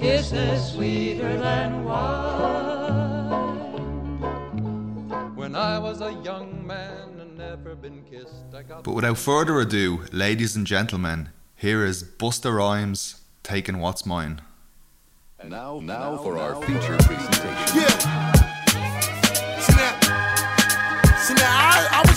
kisses 0.00 0.72
sweeter 0.72 1.36
than 1.36 1.84
wine. 1.84 2.00
When 5.34 5.54
I 5.54 5.78
was 5.78 6.00
a 6.00 6.14
young 6.24 6.66
man 6.66 7.20
and 7.20 7.36
never 7.36 7.74
been 7.74 8.02
kissed, 8.10 8.54
I 8.56 8.62
got. 8.62 8.84
But 8.84 8.94
without 8.94 9.18
further 9.18 9.60
ado, 9.60 10.06
ladies 10.12 10.56
and 10.56 10.66
gentlemen, 10.66 11.28
here 11.56 11.84
is 11.84 12.02
Busta 12.02 12.56
Rhymes 12.56 13.20
taking 13.42 13.80
what's 13.80 14.06
mine. 14.06 14.40
And 15.38 15.50
now, 15.50 15.78
now 15.80 16.16
for 16.16 16.38
our 16.38 16.54
feature 16.62 16.96
presentation. 16.96 17.76
Yeah. 17.76 18.39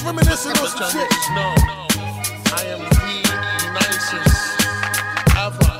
Was 0.03 0.13
reminiscing 0.13 0.51
on 0.51 0.67
some 0.67 0.89
shit. 0.91 1.09
No, 1.35 1.55
I 2.55 2.63
am 2.67 2.79
the 2.79 3.71
nicest 3.73 4.59
ever. 5.37 5.71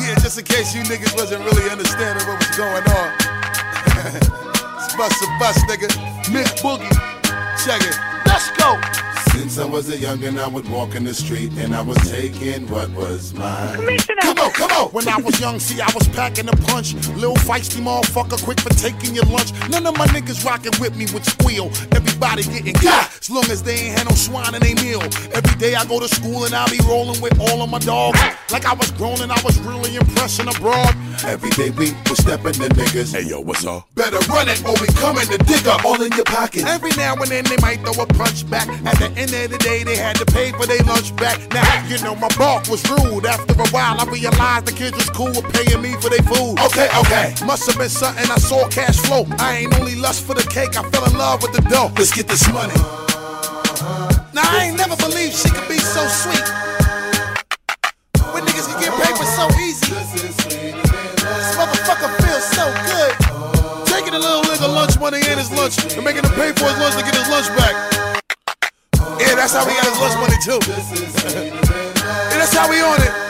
Yeah, 0.00 0.14
just 0.20 0.38
in 0.38 0.44
case 0.44 0.74
you 0.74 0.82
niggas 0.82 1.14
wasn't 1.16 1.44
really 1.44 1.70
understanding 1.70 2.26
what 2.26 2.38
was 2.38 2.56
going 2.56 2.84
on. 2.84 3.08
it's 4.84 4.96
bust 4.96 5.22
a 5.22 5.28
bust, 5.38 5.60
nigga. 5.68 5.88
Mick 6.28 6.48
Boogie. 6.60 6.90
Check 7.64 7.80
it. 7.82 7.96
Let's 8.26 8.50
go. 8.58 8.78
Since 9.34 9.58
I 9.58 9.64
was 9.64 9.88
a 9.90 9.96
youngin', 9.96 10.38
I 10.38 10.46
would 10.46 10.68
walk 10.70 10.94
in 10.94 11.04
the 11.04 11.12
street 11.12 11.50
and 11.58 11.74
I 11.74 11.82
was 11.82 11.98
taking 12.08 12.68
what 12.68 12.88
was 12.90 13.34
mine. 13.34 13.98
Come 14.22 14.38
on, 14.38 14.50
come 14.52 14.70
on. 14.70 14.88
When 14.90 15.08
I 15.08 15.18
was 15.18 15.38
young, 15.40 15.58
see, 15.58 15.80
I 15.80 15.90
was 15.92 16.06
packing 16.08 16.48
a 16.48 16.52
punch. 16.52 16.94
Little 17.08 17.36
feisty 17.36 17.82
motherfucker, 17.82 18.42
quick 18.44 18.60
for 18.60 18.70
taking 18.70 19.14
your 19.14 19.24
lunch. 19.26 19.52
None 19.68 19.86
of 19.86 19.98
my 19.98 20.06
niggas 20.06 20.44
rocking 20.44 20.72
with 20.80 20.96
me 20.96 21.06
would 21.12 21.24
squeal. 21.26 21.66
Everybody 21.92 22.44
getting 22.44 22.74
got, 22.74 23.10
as 23.20 23.28
long 23.28 23.44
as 23.50 23.62
they 23.62 23.74
ain't 23.74 23.98
had 23.98 24.08
no 24.08 24.14
swine 24.14 24.54
in 24.54 24.62
they 24.62 24.74
meal. 24.74 25.02
Every 25.34 25.56
day 25.58 25.74
I 25.74 25.84
go 25.84 25.98
to 25.98 26.08
school 26.08 26.44
and 26.44 26.54
I 26.54 26.68
be 26.70 26.78
rolling 26.86 27.20
with 27.20 27.38
all 27.40 27.60
of 27.60 27.68
my 27.68 27.80
dogs. 27.80 28.18
Like 28.50 28.66
I 28.66 28.74
was 28.74 28.92
grown 28.92 29.20
and 29.20 29.32
I 29.32 29.40
was 29.42 29.58
really 29.60 29.96
impressing 29.96 30.48
abroad. 30.48 30.94
Every 31.24 31.50
day 31.50 31.70
we 31.70 31.92
was 32.08 32.18
stepping 32.18 32.54
the 32.54 32.68
niggas. 32.70 33.12
Hey 33.12 33.28
yo, 33.28 33.40
what's 33.40 33.66
up? 33.66 33.88
Better 33.94 34.18
run 34.30 34.48
it 34.48 34.64
or 34.64 34.74
we 34.80 34.86
coming 34.94 35.26
to 35.26 35.38
dig 35.38 35.66
up 35.66 35.84
all 35.84 36.00
in 36.00 36.12
your 36.12 36.24
pocket. 36.24 36.64
Every 36.64 36.90
now 36.96 37.14
and 37.14 37.30
then 37.30 37.44
they 37.44 37.56
might 37.60 37.80
throw 37.80 38.02
a 38.02 38.06
punch 38.06 38.48
back. 38.48 38.68
At 38.86 38.98
the 38.98 39.10
end 39.16 39.23
of 39.32 39.50
the 39.50 39.58
day, 39.58 39.84
they 39.84 39.96
had 39.96 40.16
to 40.16 40.26
pay 40.26 40.52
for 40.52 40.66
their 40.66 40.82
lunch 40.84 41.14
back. 41.16 41.40
Now, 41.52 41.64
you 41.88 41.96
know, 42.02 42.14
my 42.16 42.28
bark 42.36 42.68
was 42.68 42.84
rude. 42.90 43.24
After 43.24 43.54
a 43.54 43.68
while, 43.68 43.96
I 44.00 44.04
realized 44.04 44.66
the 44.66 44.72
kids 44.72 44.96
was 44.96 45.08
cool 45.08 45.32
with 45.32 45.48
paying 45.54 45.80
me 45.80 45.94
for 46.02 46.10
their 46.10 46.24
food. 46.28 46.60
Okay, 46.60 46.88
okay. 47.00 47.32
Must 47.46 47.64
have 47.66 47.78
been 47.78 47.88
something 47.88 48.28
I 48.30 48.36
saw 48.36 48.68
cash 48.68 48.98
flow. 49.06 49.24
I 49.38 49.64
ain't 49.64 49.78
only 49.80 49.94
lust 49.96 50.24
for 50.26 50.34
the 50.34 50.44
cake, 50.50 50.76
I 50.76 50.82
fell 50.90 51.04
in 51.06 51.16
love 51.16 51.42
with 51.42 51.52
the 51.52 51.62
dough. 51.70 51.92
Let's 51.96 52.12
get 52.12 52.28
this 52.28 52.44
money. 52.52 52.74
Now, 54.34 54.44
I 54.44 54.68
ain't 54.68 54.76
never 54.76 54.96
believed 54.96 55.34
she 55.34 55.48
could 55.48 55.68
be 55.68 55.78
so 55.78 56.04
sweet. 56.04 56.44
When 58.34 58.44
niggas 58.44 58.68
can 58.68 58.78
get 58.82 58.92
paper 58.98 59.24
so 59.24 59.48
easy. 59.64 59.88
This 59.88 61.56
motherfucker 61.56 62.10
feels 62.20 62.44
so 62.52 62.66
good. 62.92 63.12
Taking 63.88 64.14
a 64.14 64.18
little 64.18 64.42
nigga 64.42 64.68
lunch 64.68 64.98
money 64.98 65.22
and 65.24 65.38
his 65.40 65.50
lunch 65.52 65.78
and 65.96 66.04
making 66.04 66.24
him 66.24 66.34
pay 66.34 66.52
for 66.52 66.68
his 66.68 66.76
lunch 66.76 66.96
to 66.98 67.04
get 67.06 67.14
his 67.14 67.28
lunch 67.30 67.48
back. 67.56 68.03
Yeah, 69.18 69.34
that's 69.34 69.52
how 69.54 69.66
we 69.66 69.74
got 69.74 69.86
his 69.86 70.00
much 70.00 70.16
money 70.18 70.38
too. 70.42 70.60
yeah, 70.68 72.38
that's 72.38 72.54
how 72.54 72.68
we 72.68 72.80
on 72.80 73.00
it. 73.00 73.24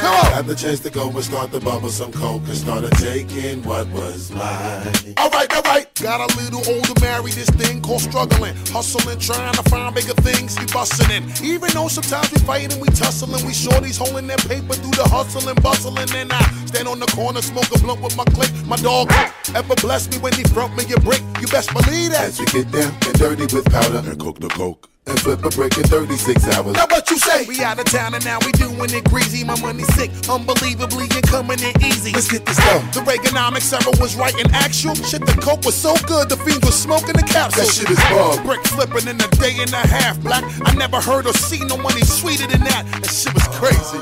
Come 0.00 0.14
on. 0.14 0.32
Had 0.32 0.46
the 0.46 0.54
chance 0.54 0.78
to 0.80 0.90
go 0.90 1.10
and 1.10 1.24
start 1.24 1.50
the 1.50 1.58
bubble 1.58 1.88
some 1.88 2.12
coke 2.12 2.46
and 2.46 2.56
started 2.56 2.92
taking 2.92 3.64
what 3.64 3.88
was 3.88 4.30
mine. 4.30 5.14
All 5.16 5.28
right, 5.30 5.52
all 5.56 5.62
right. 5.62 5.92
Got 6.00 6.22
a 6.22 6.28
little 6.38 6.62
older, 6.72 6.94
married 7.00 7.34
this 7.34 7.50
thing 7.50 7.82
called 7.82 8.02
struggling, 8.02 8.54
hustling, 8.70 9.18
trying 9.18 9.54
to 9.54 9.62
find 9.64 9.94
bigger 9.94 10.14
things. 10.22 10.56
We 10.58 10.66
bustin' 10.66 11.10
in. 11.10 11.24
Even 11.42 11.70
though 11.74 11.88
sometimes 11.88 12.30
we 12.30 12.38
fighting, 12.46 12.78
we 12.80 12.88
tussling, 12.88 13.44
we 13.44 13.52
shorties 13.52 13.98
holding 13.98 14.28
their 14.28 14.38
paper 14.38 14.74
through 14.74 14.94
the 14.94 15.08
hustling, 15.10 15.56
bustling. 15.56 16.08
And 16.14 16.32
I 16.32 16.42
stand 16.66 16.86
on 16.86 17.00
the 17.00 17.06
corner, 17.06 17.42
smoke 17.42 17.66
a 17.74 17.78
blunt 17.80 18.00
with 18.00 18.16
my 18.16 18.24
clique. 18.26 18.54
My 18.66 18.76
dog 18.76 19.10
ever 19.54 19.74
bless 19.82 20.08
me 20.10 20.18
when 20.18 20.32
he 20.34 20.44
front 20.44 20.76
me 20.76 20.84
a 20.94 21.00
brick. 21.00 21.22
You 21.40 21.48
best 21.48 21.74
believe 21.74 22.12
that. 22.12 22.30
As 22.30 22.38
we 22.38 22.46
get 22.46 22.70
down 22.70 22.94
and 23.04 23.18
dirty 23.18 23.46
with 23.54 23.64
powder 23.66 24.08
and 24.08 24.18
coke 24.20 24.38
the 24.38 24.48
coke 24.48 24.88
and 25.08 25.20
flip 25.20 25.44
a 25.44 25.50
brick 25.50 25.76
in 25.76 25.84
36 25.84 26.46
hours. 26.54 26.74
Now 26.74 26.86
what 26.90 27.10
you 27.10 27.18
say? 27.18 27.46
We 27.46 27.62
out 27.62 27.78
of 27.78 27.86
town 27.86 28.14
and 28.14 28.24
now 28.24 28.38
we 28.44 28.52
doing 28.52 28.92
it 28.92 29.04
greasy. 29.04 29.44
My 29.44 29.58
money 29.60 29.84
sick, 29.96 30.10
unbelievably 30.28 31.08
and 31.10 31.22
coming 31.26 31.60
in 31.60 31.72
easy. 31.82 32.12
Let's 32.12 32.30
get 32.30 32.44
this 32.44 32.56
done. 32.56 32.84
The 32.92 33.00
Reaganomics 33.00 33.72
era 33.72 33.92
was 34.00 34.16
right 34.16 34.34
and 34.34 34.52
actual. 34.52 34.94
Shit, 34.94 35.24
the 35.24 35.32
coke 35.40 35.64
was 35.64 35.74
so 35.74 35.96
good, 36.06 36.28
the 36.28 36.36
fiends 36.36 36.64
was 36.64 36.76
smoking 36.76 37.14
the 37.16 37.26
capsule. 37.26 37.64
That 37.64 37.72
shit 37.72 37.90
is 37.90 38.00
bug. 38.12 38.44
Brick 38.44 38.62
flipping 38.66 39.08
in 39.08 39.16
a 39.20 39.28
day 39.40 39.56
and 39.58 39.72
a 39.72 39.84
half, 39.86 40.20
black. 40.20 40.44
I 40.64 40.74
never 40.74 41.00
heard 41.00 41.26
or 41.26 41.32
seen 41.32 41.66
no 41.68 41.76
money 41.76 42.02
sweeter 42.02 42.46
than 42.46 42.60
that. 42.64 42.84
That 43.00 43.10
shit 43.10 43.34
was 43.34 43.48
crazy. 43.56 44.00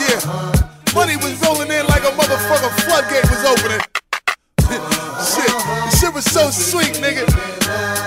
Yeah. 0.00 0.20
Money 0.94 1.16
was 1.20 1.36
rolling 1.44 1.70
in 1.70 1.84
like 1.86 2.02
a 2.02 2.12
motherfucker 2.16 2.72
floodgate 2.88 3.28
was 3.28 3.44
opening. 3.44 3.82
shit, 5.20 5.52
the 5.52 5.96
shit 6.00 6.14
was 6.14 6.24
so 6.24 6.50
sweet, 6.50 6.96
nigga. 7.04 7.28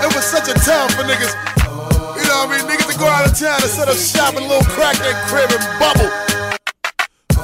It 0.02 0.16
was 0.16 0.26
such 0.26 0.50
a 0.50 0.54
time 0.66 0.90
for 0.90 1.04
niggas. 1.04 1.59
You 2.18 2.26
know 2.26 2.46
what 2.46 2.50
I 2.50 2.58
mean? 2.58 2.66
Niggas 2.66 2.92
to 2.92 2.98
go 2.98 3.06
out 3.06 3.30
of 3.30 3.38
town 3.38 3.62
and 3.62 3.70
set 3.70 3.88
up 3.88 3.96
shop 3.96 4.36
in 4.36 4.44
a 4.44 4.48
little 4.48 4.64
crack 4.64 4.98
that 4.98 5.28
crib 5.30 5.52
and 5.52 5.80
bubble. 5.80 6.29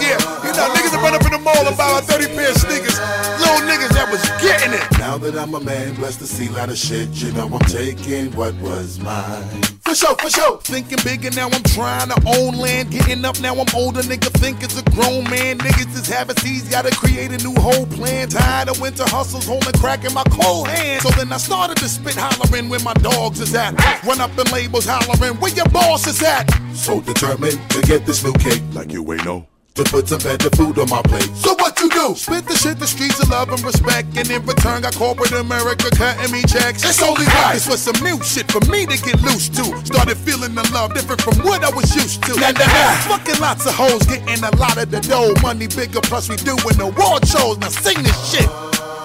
Yeah, 0.02 0.20
you 0.44 0.52
know, 0.58 0.68
niggas 0.74 0.92
that 0.92 1.02
run 1.02 1.14
up 1.14 1.26
in 1.26 1.32
the 1.32 1.40
mall 1.40 1.66
and 1.68 1.78
buy 1.78 2.00
a 2.00 2.02
30 2.02 2.34
pair 2.36 2.50
of 2.50 2.58
sneakers. 2.58 2.98
Little 3.40 3.64
niggas 3.68 3.94
that 3.94 4.08
was 4.12 4.24
getting 4.42 4.56
getting 4.56 4.74
it. 4.74 5.00
Now 5.00 5.18
that 5.18 5.38
I'm 5.38 5.54
a 5.54 5.60
man, 5.60 5.96
blessed 5.96 6.20
to 6.20 6.28
see 6.28 6.48
a 6.48 6.52
lot 6.52 6.70
of 6.70 6.78
shit, 6.78 7.10
you 7.22 7.32
know 7.34 7.48
I'm 7.48 7.60
taking 7.68 8.32
what 8.36 8.54
was 8.56 9.00
mine. 9.00 9.62
For 9.82 9.94
sure, 9.94 10.16
for 10.16 10.30
sure. 10.30 10.58
Thinking 10.62 10.98
bigger 11.04 11.30
now, 11.32 11.48
I'm 11.50 11.64
trying 11.64 12.10
to 12.10 12.20
own 12.26 12.58
land. 12.58 12.92
Getting 12.92 13.24
up 13.24 13.40
now, 13.40 13.54
I'm 13.54 13.68
older. 13.76 14.02
Nigga 14.02 14.30
think 14.40 14.64
it's 14.64 14.80
a 14.80 14.84
grown 14.92 15.24
man. 15.30 15.60
Niggas 15.60 15.94
is 15.96 16.08
having 16.08 16.36
seeds, 16.38 16.70
gotta 16.70 16.96
create 16.96 17.32
a 17.32 17.38
new 17.44 17.54
whole 17.60 17.86
plan. 17.86 18.30
Tired 18.30 18.70
of 18.70 18.80
winter 18.82 19.06
hustles, 19.08 19.46
holding 19.46 19.74
crack 19.74 20.04
in 20.06 20.14
my 20.14 20.24
cold 20.32 20.68
hand. 20.68 21.02
So 21.02 21.10
then 21.10 21.32
I 21.32 21.38
started 21.38 21.78
to 21.78 21.90
spit 21.90 22.16
hollering 22.16 22.70
where 22.70 22.82
my 22.82 22.94
dogs 22.96 23.40
is 23.40 23.54
at. 23.56 23.74
Run 24.04 24.22
up 24.22 24.32
in 24.38 24.52
labels 24.52 24.86
hollering 24.88 25.40
where 25.40 25.54
your 25.54 25.70
boss 25.70 26.08
is 26.08 26.22
at. 26.24 26.46
So 26.74 27.02
determined 27.02 27.60
to 27.72 27.82
get 27.82 28.06
this 28.06 28.24
new 28.24 28.34
cake, 28.34 28.64
like 28.74 28.92
you 28.92 29.02
ain't 29.14 29.26
know. 29.26 29.48
To 29.76 29.84
put 29.84 30.08
some 30.08 30.24
better 30.24 30.50
food 30.56 30.80
on 30.80 30.88
my 30.88 31.02
plate. 31.04 31.28
So 31.36 31.52
what 31.60 31.78
you 31.82 31.90
do? 31.90 32.16
Spit 32.16 32.48
the 32.48 32.56
shit, 32.56 32.80
the 32.80 32.88
streets 32.88 33.20
of 33.20 33.28
love 33.28 33.52
and 33.52 33.60
respect, 33.60 34.08
and 34.16 34.24
in 34.32 34.40
return 34.48 34.88
got 34.88 34.96
corporate 34.96 35.36
America 35.36 35.92
cutting 35.92 36.32
me 36.32 36.48
checks. 36.48 36.80
It's 36.80 37.04
only 37.04 37.28
right. 37.28 37.60
This 37.60 37.68
was 37.68 37.84
some 37.84 38.00
new 38.00 38.16
shit 38.24 38.48
for 38.48 38.64
me 38.72 38.88
to 38.88 38.96
get 38.96 39.20
loose 39.20 39.52
to. 39.60 39.68
Started 39.84 40.16
feeling 40.16 40.56
the 40.56 40.64
love 40.72 40.94
different 40.94 41.20
from 41.20 41.44
what 41.44 41.60
I 41.60 41.76
was 41.76 41.92
used 41.92 42.24
to. 42.24 42.40
Nah, 42.40 42.56
nah, 42.56 42.72
nah. 42.72 43.20
Fucking 43.20 43.36
lots 43.44 43.68
of 43.68 43.76
hoes, 43.76 44.00
getting 44.08 44.40
a 44.48 44.52
lot 44.56 44.80
of 44.80 44.88
the 44.92 45.04
dough. 45.04 45.36
Money 45.44 45.68
bigger, 45.68 46.00
plus 46.00 46.32
we 46.32 46.40
doing 46.40 46.80
the 46.80 46.88
award 46.88 47.28
shows. 47.28 47.60
Now 47.60 47.68
sing 47.68 48.00
this 48.00 48.16
shit. 48.32 48.48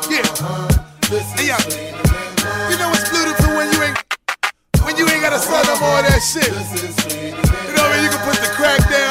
Yeah. 0.06 0.22
Hey, 1.10 1.50
yeah. 1.50 1.58
You 2.70 2.78
know 2.78 2.94
it's 2.94 3.10
beautiful 3.10 3.58
when 3.58 3.74
you 3.74 3.90
ain't 3.90 3.98
when 4.86 4.94
you 4.94 5.02
ain't 5.10 5.18
gotta 5.18 5.42
sell 5.42 5.66
no 5.66 5.74
more 5.82 5.98
of 5.98 6.06
that 6.06 6.22
shit. 6.22 6.46
You 6.46 7.74
know 7.74 7.82
what 7.82 7.90
I 7.90 7.98
mean? 7.98 8.06
You 8.06 8.10
can 8.14 8.22
put 8.22 8.38
the 8.38 8.54
crack 8.54 8.78
down 8.86 9.09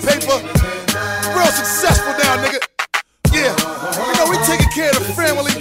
paper. 0.00 0.38
Real 1.34 1.52
successful 1.52 2.12
now, 2.22 2.36
nigga. 2.40 2.60
Yeah. 3.32 3.52
You 4.06 4.14
know, 4.16 4.30
we 4.30 4.36
taking 4.46 4.70
care 4.72 4.90
of 4.90 5.04
the 5.06 5.12
family, 5.12 5.52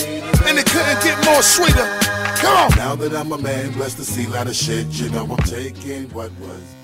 and 0.47 0.57
it 0.57 0.65
couldn't 0.65 1.01
get 1.03 1.17
more 1.25 1.41
sweeter. 1.41 1.87
Come 2.37 2.57
on. 2.57 2.69
Now 2.77 2.95
that 2.95 3.13
I'm 3.13 3.31
a 3.31 3.37
man, 3.37 3.71
blessed 3.73 3.97
to 3.97 4.03
see 4.03 4.25
a 4.25 4.29
lot 4.29 4.47
of 4.47 4.55
shit, 4.55 4.87
you 4.87 5.09
know 5.09 5.25
I'm 5.25 5.37
taking 5.45 6.09
what 6.09 6.31
was. 6.39 6.75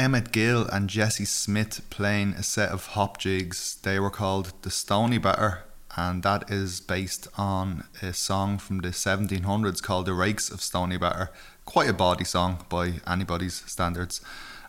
Emmett 0.00 0.32
Gill 0.32 0.66
and 0.68 0.88
Jesse 0.88 1.26
Smith 1.26 1.82
playing 1.90 2.32
a 2.32 2.42
set 2.42 2.70
of 2.70 2.86
hop 2.86 3.18
jigs. 3.18 3.76
They 3.82 4.00
were 4.00 4.08
called 4.08 4.54
the 4.62 4.70
Stony 4.70 5.18
Batter, 5.18 5.64
and 5.94 6.22
that 6.22 6.50
is 6.50 6.80
based 6.80 7.28
on 7.36 7.84
a 8.00 8.14
song 8.14 8.56
from 8.56 8.78
the 8.78 8.92
1700s 8.92 9.82
called 9.82 10.06
The 10.06 10.14
Rakes 10.14 10.48
of 10.48 10.62
Stony 10.62 10.96
Batter. 10.96 11.30
Quite 11.66 11.90
a 11.90 11.92
body 11.92 12.24
song 12.24 12.64
by 12.70 12.94
anybody's 13.06 13.62
standards. 13.70 14.22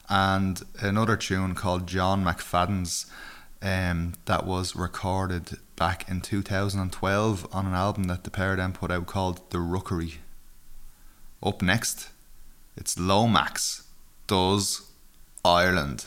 And 0.10 0.64
another 0.82 1.16
tune 1.16 1.56
called 1.56 1.88
John 1.88 2.26
McFadden's 2.26 3.06
um, 3.62 4.16
that 4.26 4.46
was 4.46 4.76
recorded 4.76 5.60
back 5.78 6.10
in 6.10 6.20
2012 6.20 7.48
on 7.54 7.68
an 7.68 7.74
album 7.74 8.04
that 8.04 8.26
the 8.26 8.32
pair 8.32 8.52
of 8.52 8.58
them 8.58 8.74
put 8.74 8.92
out 8.92 9.08
called 9.08 9.50
The 9.52 9.60
Rookery. 9.60 10.16
Up 11.42 11.62
next, 11.62 12.10
it's 12.76 13.00
Lomax 13.00 13.84
does 14.28 14.91
Ireland. 15.44 16.06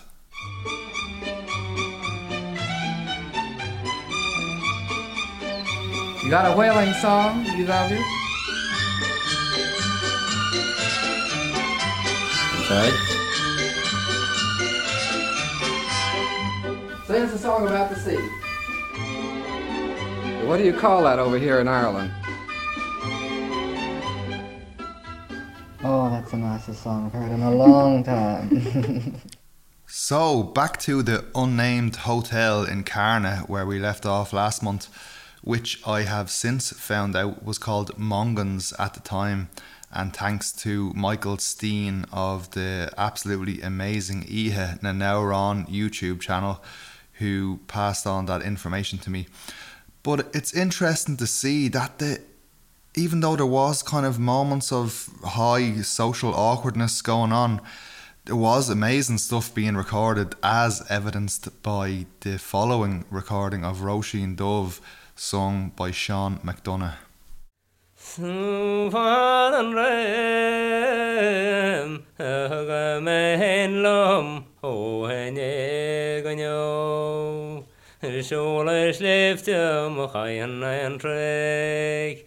You 6.22 6.30
got 6.30 6.52
a 6.52 6.56
whaling 6.56 6.92
song, 6.94 7.44
you 7.44 7.66
love 7.66 7.90
you? 7.90 7.98
Okay. 12.60 12.90
Sing 17.06 17.22
us 17.22 17.34
a 17.34 17.38
song 17.38 17.66
about 17.66 17.90
the 17.90 17.96
sea. 17.96 18.16
What 20.46 20.58
do 20.58 20.64
you 20.64 20.72
call 20.72 21.02
that 21.02 21.18
over 21.18 21.38
here 21.38 21.58
in 21.60 21.66
Ireland? 21.66 22.12
Oh, 25.86 26.08
that's 26.08 26.30
the 26.30 26.38
nicest 26.38 26.82
song 26.82 27.06
I've 27.06 27.12
heard 27.12 27.30
in 27.30 27.42
a 27.42 27.50
long 27.50 28.02
time. 28.02 29.20
So, 29.86 30.42
back 30.42 30.78
to 30.80 31.02
the 31.04 31.24
unnamed 31.36 31.96
hotel 31.96 32.64
in 32.64 32.82
Carna 32.82 33.44
where 33.46 33.64
we 33.64 33.78
left 33.78 34.04
off 34.04 34.32
last 34.32 34.60
month, 34.60 34.88
which 35.42 35.86
I 35.86 36.02
have 36.02 36.30
since 36.30 36.72
found 36.72 37.14
out 37.14 37.44
was 37.44 37.58
called 37.58 37.96
Mongans 37.96 38.72
at 38.80 38.94
the 38.94 39.00
time. 39.00 39.50
And 39.92 40.12
thanks 40.12 40.50
to 40.62 40.92
Michael 40.94 41.38
Steen 41.38 42.06
of 42.12 42.50
the 42.50 42.92
absolutely 42.98 43.62
amazing 43.62 44.24
Ihe 44.24 44.82
Na 44.82 44.90
Now 44.90 45.22
Ron 45.22 45.64
YouTube 45.66 46.20
channel, 46.20 46.64
who 47.20 47.60
passed 47.68 48.04
on 48.04 48.26
that 48.26 48.42
information 48.42 48.98
to 49.00 49.10
me. 49.10 49.28
But 50.02 50.28
it's 50.34 50.52
interesting 50.52 51.16
to 51.18 51.26
see 51.26 51.68
that 51.68 51.98
the 51.98 52.20
even 52.96 53.20
though 53.20 53.36
there 53.36 53.46
was 53.46 53.82
kind 53.82 54.06
of 54.06 54.18
moments 54.18 54.72
of 54.72 55.10
high 55.24 55.80
social 55.82 56.32
awkwardness 56.34 57.02
going 57.02 57.32
on, 57.32 57.60
there 58.24 58.36
was 58.36 58.70
amazing 58.70 59.18
stuff 59.18 59.54
being 59.54 59.76
recorded, 59.76 60.34
as 60.42 60.82
evidenced 60.88 61.62
by 61.62 62.06
the 62.20 62.38
following 62.38 63.04
recording 63.10 63.64
of 63.64 63.78
Róisín 63.78 64.36
Dubh, 64.36 64.80
sung 65.16 65.72
by 65.76 65.90
Sean 65.90 66.38
McDonough. 66.38 66.94
Sufan 67.98 69.74
rem 69.74 70.44
agamen 72.18 73.82
lom 73.82 74.44
o 74.62 75.06
hene 75.08 76.22
ganyo 76.22 77.64
Shule 78.02 78.92
sliftum 78.92 79.96
chayan 80.12 80.62
en 80.62 80.98
trek 80.98 82.26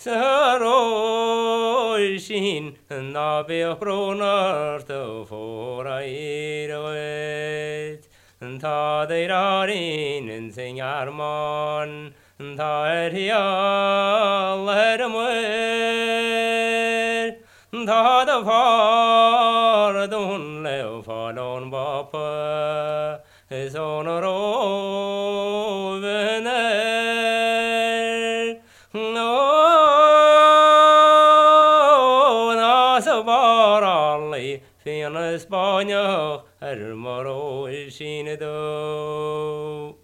sin 0.00 0.12
do 0.12 1.98
Saroisin 1.98 2.76
na 3.12 3.42
be 3.42 3.62
bronar 3.80 4.86
to 4.86 5.26
for 5.28 5.84
airoet 5.86 8.02
Ta 8.60 9.06
de 9.06 9.26
rarin 9.28 10.30
en 10.30 10.52
singar 10.52 11.12
man 11.12 12.14
Ta 12.56 12.84
er 12.86 13.10
hial 13.10 14.66
hermwer 14.68 15.34
Ta 17.86 18.24
da 18.24 18.44
far 18.44 20.06
don 20.06 20.62
lev 20.62 21.04
falon 21.04 21.70
bapa 21.70 23.20
Sonor 23.50 24.24
ovener 24.24 26.57
Fina 35.78 35.94
Spanja 35.94 36.42
hermaro 36.60 37.92
sin 37.92 38.26
do 38.36 39.94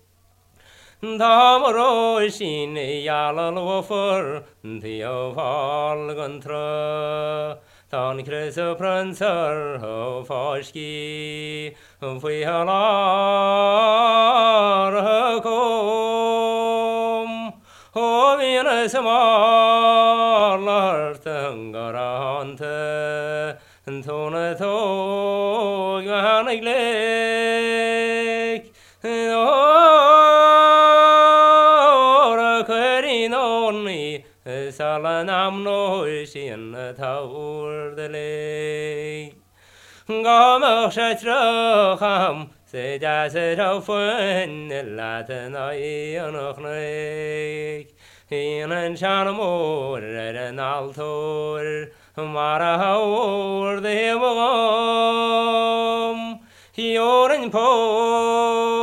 Damaro 1.02 2.30
sin 2.30 2.76
jala 2.76 3.50
lofer 3.50 4.44
Theo 4.62 5.34
fal 5.34 6.14
gantra 6.14 7.58
Tan 7.90 8.24
kresa 8.24 8.76
pransar 8.78 9.80
ho 9.80 10.24
farski 10.24 11.74
Fui 12.00 12.44
halar 12.44 13.02
kom 15.42 15.64
an 23.86 24.02
tóna 24.02 24.54
tó 24.58 26.00
go 26.04 26.16
hánig 26.24 26.62
le 26.64 26.80
ó 29.34 29.64
chuirí 32.64 33.28
nóí 33.28 34.24
e 34.44 34.72
sal 34.72 35.04
am 35.06 35.62
nóir 35.64 36.26
sin 36.26 36.72
táúir 36.96 37.94
de 37.96 38.08
le 38.08 39.32
Gá 40.08 40.90
se 40.90 41.14
trocham 41.20 42.48
sé 42.64 42.98
de 42.98 43.28
sé 43.28 43.54
ra 43.56 43.76
e 43.76 43.80
foin 43.80 44.68
le 44.68 44.88
na 44.96 45.72
í 45.72 46.16
annach 46.16 46.58
na 46.64 46.74
Hí 48.30 48.64
an 48.64 48.96
sean 48.96 49.28
mór 49.36 50.00
ar 50.00 50.34
er 50.34 50.36
an 50.48 50.58
altóir, 50.58 51.92
mara 52.16 52.78
haur 52.78 53.80
de 53.80 53.88
hemogam 53.88 54.38
Hiorin 56.76 57.50
poigin 57.50 58.76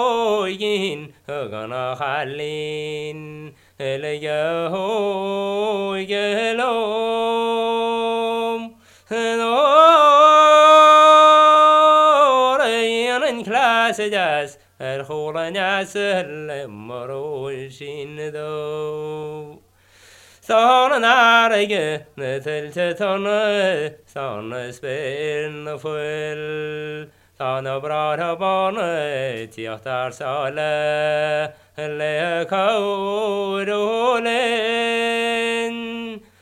gana 1.27 1.95
halin 1.95 3.53
Elega 3.79 4.69
hoi 4.69 6.05
gelom 6.05 6.61
Norein 9.09 9.71
en 13.23 13.43
klasse 13.43 14.09
jas 14.11 14.57
Er 14.79 15.03
holen 15.03 15.55
jasel 15.55 16.67
moroisin 16.67 18.17
do 18.33 19.40
Sånn 20.51 21.05
er 21.07 21.53
jeg 21.63 22.41
til 22.43 22.65
til 22.75 22.89
tonne 22.99 23.35
Sånn 24.11 24.51
spinn 24.75 25.63
og 25.71 25.79
full. 25.79 27.07
Sånn 27.39 27.69
og 27.71 27.79
bra 27.85 28.01
til 28.19 28.35
barnet 28.41 29.53
Teatersale 29.55 30.67
Le 31.95 32.43
kaur 32.51 33.71
og 33.77 34.27
len 34.27 35.79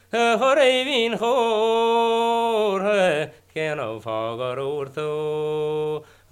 Hør 0.10 0.64
vin 0.90 1.14
hår 1.22 2.90
Ken 3.54 3.78
av 3.86 4.02
fager 4.02 4.58
ord 4.66 4.90
to? 4.98 5.10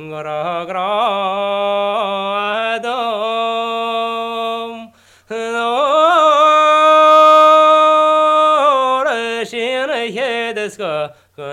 Gra 0.01 0.65
gra 0.65 0.89
dom 2.81 3.36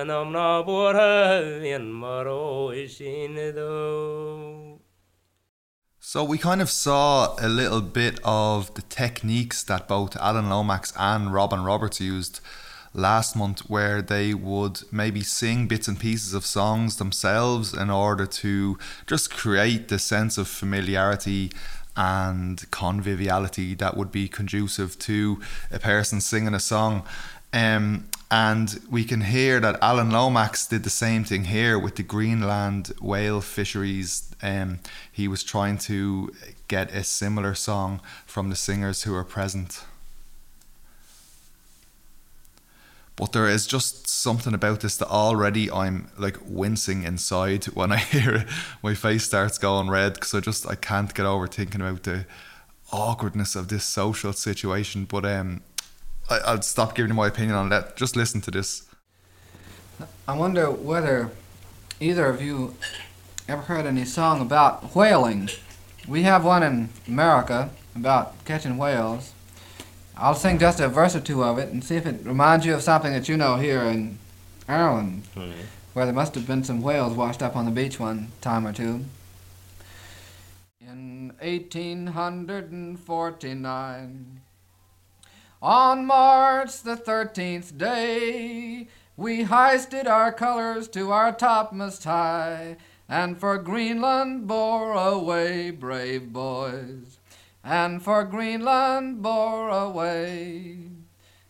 Nabor 0.06 0.94
høvjen 0.94 1.92
Maro 1.92 2.72
do 2.72 4.78
So 5.98 6.22
we 6.22 6.38
kind 6.38 6.60
of 6.60 6.70
saw 6.70 7.34
a 7.38 7.48
little 7.48 7.80
bit 7.80 8.20
of 8.22 8.74
the 8.74 8.82
techniques 8.82 9.62
that 9.64 9.88
both 9.88 10.16
Alan 10.16 10.50
Lomax 10.50 10.92
and 10.98 11.32
Robin 11.32 11.64
Roberts 11.64 12.00
used 12.00 12.40
last 12.92 13.34
month, 13.34 13.60
where 13.70 14.02
they 14.02 14.34
would 14.34 14.82
maybe 14.92 15.22
sing 15.22 15.66
bits 15.66 15.88
and 15.88 15.98
pieces 15.98 16.34
of 16.34 16.44
songs 16.44 16.96
themselves 16.96 17.72
in 17.72 17.90
order 17.90 18.26
to 18.26 18.78
just 19.06 19.30
create 19.30 19.88
the 19.88 19.98
sense 19.98 20.38
of 20.38 20.48
familiarity 20.48 21.50
and 21.96 22.70
conviviality 22.70 23.74
that 23.74 23.96
would 23.96 24.12
be 24.12 24.28
conducive 24.28 24.98
to 24.98 25.40
a 25.70 25.78
person 25.78 26.20
singing 26.20 26.54
a 26.54 26.60
song. 26.60 27.04
Um, 27.52 28.08
and 28.34 28.80
we 28.90 29.04
can 29.04 29.20
hear 29.20 29.60
that 29.60 29.78
Alan 29.80 30.10
Lomax 30.10 30.66
did 30.66 30.82
the 30.82 30.90
same 30.90 31.22
thing 31.22 31.44
here 31.44 31.78
with 31.78 31.94
the 31.94 32.02
Greenland 32.02 32.88
whale 33.00 33.40
fisheries. 33.40 34.34
Um, 34.42 34.80
he 35.12 35.28
was 35.28 35.44
trying 35.44 35.78
to 35.86 36.34
get 36.66 36.92
a 36.92 37.04
similar 37.04 37.54
song 37.54 38.00
from 38.26 38.50
the 38.50 38.56
singers 38.56 39.04
who 39.04 39.12
were 39.12 39.22
present. 39.22 39.84
But 43.14 43.30
there 43.30 43.46
is 43.46 43.68
just 43.68 44.08
something 44.08 44.52
about 44.52 44.80
this 44.80 44.96
that 44.96 45.06
already 45.06 45.70
I'm 45.70 46.08
like 46.18 46.38
wincing 46.44 47.04
inside 47.04 47.66
when 47.66 47.92
I 47.92 47.98
hear 48.14 48.34
it. 48.34 48.48
My 48.82 48.94
face 48.94 49.22
starts 49.22 49.58
going 49.58 49.88
red 49.88 50.14
because 50.14 50.34
I 50.34 50.40
just 50.40 50.66
I 50.66 50.74
can't 50.74 51.14
get 51.14 51.24
over 51.24 51.46
thinking 51.46 51.82
about 51.82 52.02
the 52.02 52.26
awkwardness 52.90 53.54
of 53.54 53.68
this 53.68 53.84
social 53.84 54.32
situation. 54.32 55.04
But 55.04 55.24
um, 55.24 55.62
I, 56.28 56.38
I'll 56.38 56.62
stop 56.62 56.94
giving 56.94 57.10
you 57.10 57.14
my 57.14 57.28
opinion 57.28 57.56
on 57.56 57.68
that. 57.70 57.96
Just 57.96 58.16
listen 58.16 58.40
to 58.42 58.50
this. 58.50 58.84
I 60.26 60.36
wonder 60.36 60.70
whether 60.70 61.30
either 62.00 62.26
of 62.26 62.42
you 62.42 62.74
ever 63.48 63.62
heard 63.62 63.86
any 63.86 64.04
song 64.04 64.40
about 64.40 64.94
whaling. 64.94 65.48
We 66.08 66.22
have 66.22 66.44
one 66.44 66.62
in 66.62 66.88
America 67.06 67.70
about 67.94 68.42
catching 68.44 68.78
whales. 68.78 69.32
I'll 70.16 70.34
sing 70.34 70.58
just 70.58 70.80
a 70.80 70.88
verse 70.88 71.14
or 71.16 71.20
two 71.20 71.44
of 71.44 71.58
it 71.58 71.68
and 71.70 71.84
see 71.84 71.96
if 71.96 72.06
it 72.06 72.24
reminds 72.24 72.64
you 72.64 72.72
of 72.74 72.82
something 72.82 73.12
that 73.12 73.28
you 73.28 73.36
know 73.36 73.56
here 73.56 73.82
in 73.82 74.18
Ireland, 74.68 75.24
hmm. 75.34 75.50
where 75.92 76.06
there 76.06 76.14
must 76.14 76.36
have 76.36 76.46
been 76.46 76.62
some 76.64 76.80
whales 76.82 77.14
washed 77.14 77.42
up 77.42 77.56
on 77.56 77.64
the 77.64 77.70
beach 77.70 78.00
one 78.00 78.32
time 78.40 78.66
or 78.66 78.72
two. 78.72 79.04
In 80.80 81.32
1849. 81.40 84.40
On 85.64 86.04
March 86.04 86.82
the 86.82 86.94
13th 86.94 87.78
day, 87.78 88.86
we 89.16 89.44
hoisted 89.44 90.06
our 90.06 90.30
colors 90.30 90.88
to 90.88 91.10
our 91.10 91.32
topmast 91.32 92.04
high, 92.04 92.76
and 93.08 93.40
for 93.40 93.56
Greenland 93.56 94.46
bore 94.46 94.92
away, 94.92 95.70
brave 95.70 96.34
boys, 96.34 97.18
and 97.64 98.02
for 98.02 98.24
Greenland 98.24 99.22
bore 99.22 99.70
away. 99.70 100.80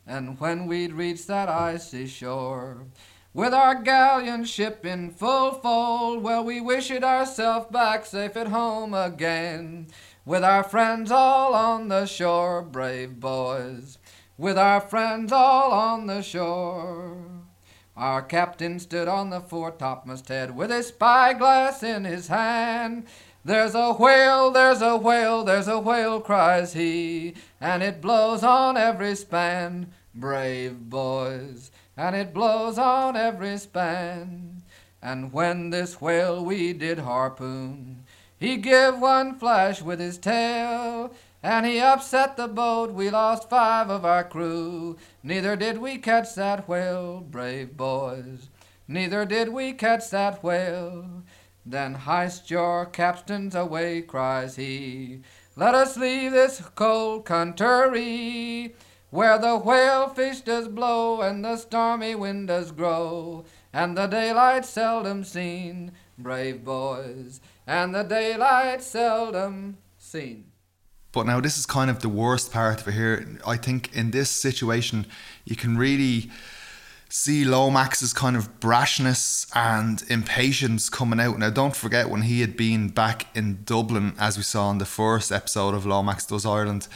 And 0.07 0.39
when 0.39 0.69
we'd 0.69 0.93
reached 0.93 1.27
that 1.27 1.49
icy 1.49 2.07
shore, 2.07 2.85
with 3.33 3.53
our 3.53 3.83
galleon 3.83 4.45
ship 4.45 4.87
in 4.87 5.11
full 5.11 5.55
fold, 5.55 6.23
well, 6.23 6.45
we 6.45 6.61
wished 6.61 6.93
it 6.93 7.03
ourselves 7.03 7.67
back 7.73 8.07
safe 8.07 8.37
at 8.37 8.47
home 8.47 8.95
again, 8.95 9.89
with 10.25 10.45
our 10.45 10.63
friends 10.63 11.11
all 11.11 11.53
on 11.53 11.89
the 11.89 12.07
shore, 12.07 12.63
brave 12.63 13.19
boys, 13.19 13.99
with 14.37 14.59
our 14.59 14.81
friends 14.81 15.33
all 15.33 15.73
on 15.73 16.07
the 16.07 16.23
shore. 16.23 17.17
Our 17.97 18.23
captain 18.23 18.81
stood 18.81 19.07
on 19.07 19.31
the 19.31 19.41
foretopmast 19.41 20.29
head 20.29 20.57
with 20.57 20.71
his 20.71 20.89
spyglass 20.89 21.83
in 21.83 22.05
his 22.05 22.27
hand. 22.27 23.07
There's 23.45 23.75
a 23.75 23.93
whale, 23.93 24.51
there's 24.51 24.83
a 24.83 24.97
whale, 24.97 25.45
there's 25.45 25.69
a 25.69 25.79
whale, 25.79 26.21
cries 26.21 26.73
he, 26.73 27.35
and 27.61 27.83
it 27.83 28.01
blows 28.01 28.43
on 28.43 28.77
every 28.77 29.15
span, 29.15 29.93
brave 30.15 30.89
boys, 30.89 31.71
and 31.97 32.17
it 32.17 32.35
blows 32.35 32.79
on 32.79 33.17
every 33.17 33.59
span. 33.59 34.63
And 35.03 35.33
when 35.33 35.71
this 35.71 36.01
whale 36.01 36.45
we 36.45 36.73
did 36.73 36.99
harpoon, 37.01 38.05
he 38.41 38.57
give 38.57 38.99
one 38.99 39.39
flash 39.39 39.83
with 39.83 40.01
his 40.01 40.19
tail, 40.19 41.15
and 41.45 41.67
he 41.67 41.79
upset 41.79 42.39
the 42.39 42.49
boat. 42.49 42.91
We 42.95 43.11
lost 43.11 43.51
five 43.51 43.91
of 43.91 44.03
our 44.03 44.25
crew. 44.25 44.97
Neither 45.23 45.57
did 45.57 45.77
we 45.77 45.99
catch 45.99 46.35
that 46.37 46.67
whale, 46.67 47.21
brave 47.21 47.77
boys. 47.77 48.49
Neither 48.89 49.27
did 49.27 49.51
we 49.51 49.75
catch 49.75 50.09
that 50.09 50.43
whale. 50.43 51.23
Then 51.67 51.97
heist 51.97 52.49
your 52.49 52.87
captains 52.87 53.55
away, 53.55 54.01
cries 54.01 54.57
he. 54.57 55.21
Let 55.55 55.75
us 55.75 55.99
leave 55.99 56.33
this 56.33 56.63
cold 56.75 57.27
country, 57.27 58.75
where 59.11 59.39
the 59.39 59.59
whale 59.59 60.09
fish 60.09 60.41
does 60.41 60.67
blow 60.67 61.21
and 61.21 61.45
the 61.45 61.59
stormy 61.59 62.15
wind 62.15 62.49
does 62.49 62.73
grow, 62.73 63.45
and 63.71 63.99
the 63.99 64.07
daylight 64.07 64.65
seldom 64.65 65.25
seen, 65.25 65.93
brave 66.17 66.65
boys, 66.65 67.43
and 67.67 67.95
the 67.95 68.03
daylight 68.03 68.83
seldom 68.83 69.77
seen. 69.99 70.47
But 71.15 71.27
now 71.27 71.41
this 71.41 71.57
is 71.57 71.65
kind 71.65 71.91
of 71.91 72.01
the 72.01 72.09
worst 72.09 72.53
part 72.53 72.81
of 72.81 72.89
it 72.89 72.95
here. 72.95 73.39
I 73.47 73.57
think 73.57 73.95
in 73.97 74.11
this 74.11 74.29
situation, 74.29 75.07
you 75.45 75.55
can 75.55 75.79
really 75.79 76.31
see 77.09 77.45
Lomax's 77.45 78.13
kind 78.13 78.35
of 78.37 78.59
brashness 78.59 79.49
and 79.55 80.03
impatience 80.09 80.89
coming 80.89 81.21
out. 81.21 81.39
Now, 81.39 81.51
don't 81.51 81.77
forget 81.77 82.11
when 82.11 82.23
he 82.23 82.41
had 82.41 82.57
been 82.57 82.89
back 82.89 83.29
in 83.37 83.63
Dublin, 83.65 84.15
as 84.19 84.37
we 84.37 84.43
saw 84.43 84.73
in 84.73 84.79
the 84.79 84.85
first 84.85 85.31
episode 85.31 85.75
of 85.75 85.87
Lomax 85.87 86.27
Does 86.27 86.45
Ireland, 86.45 86.89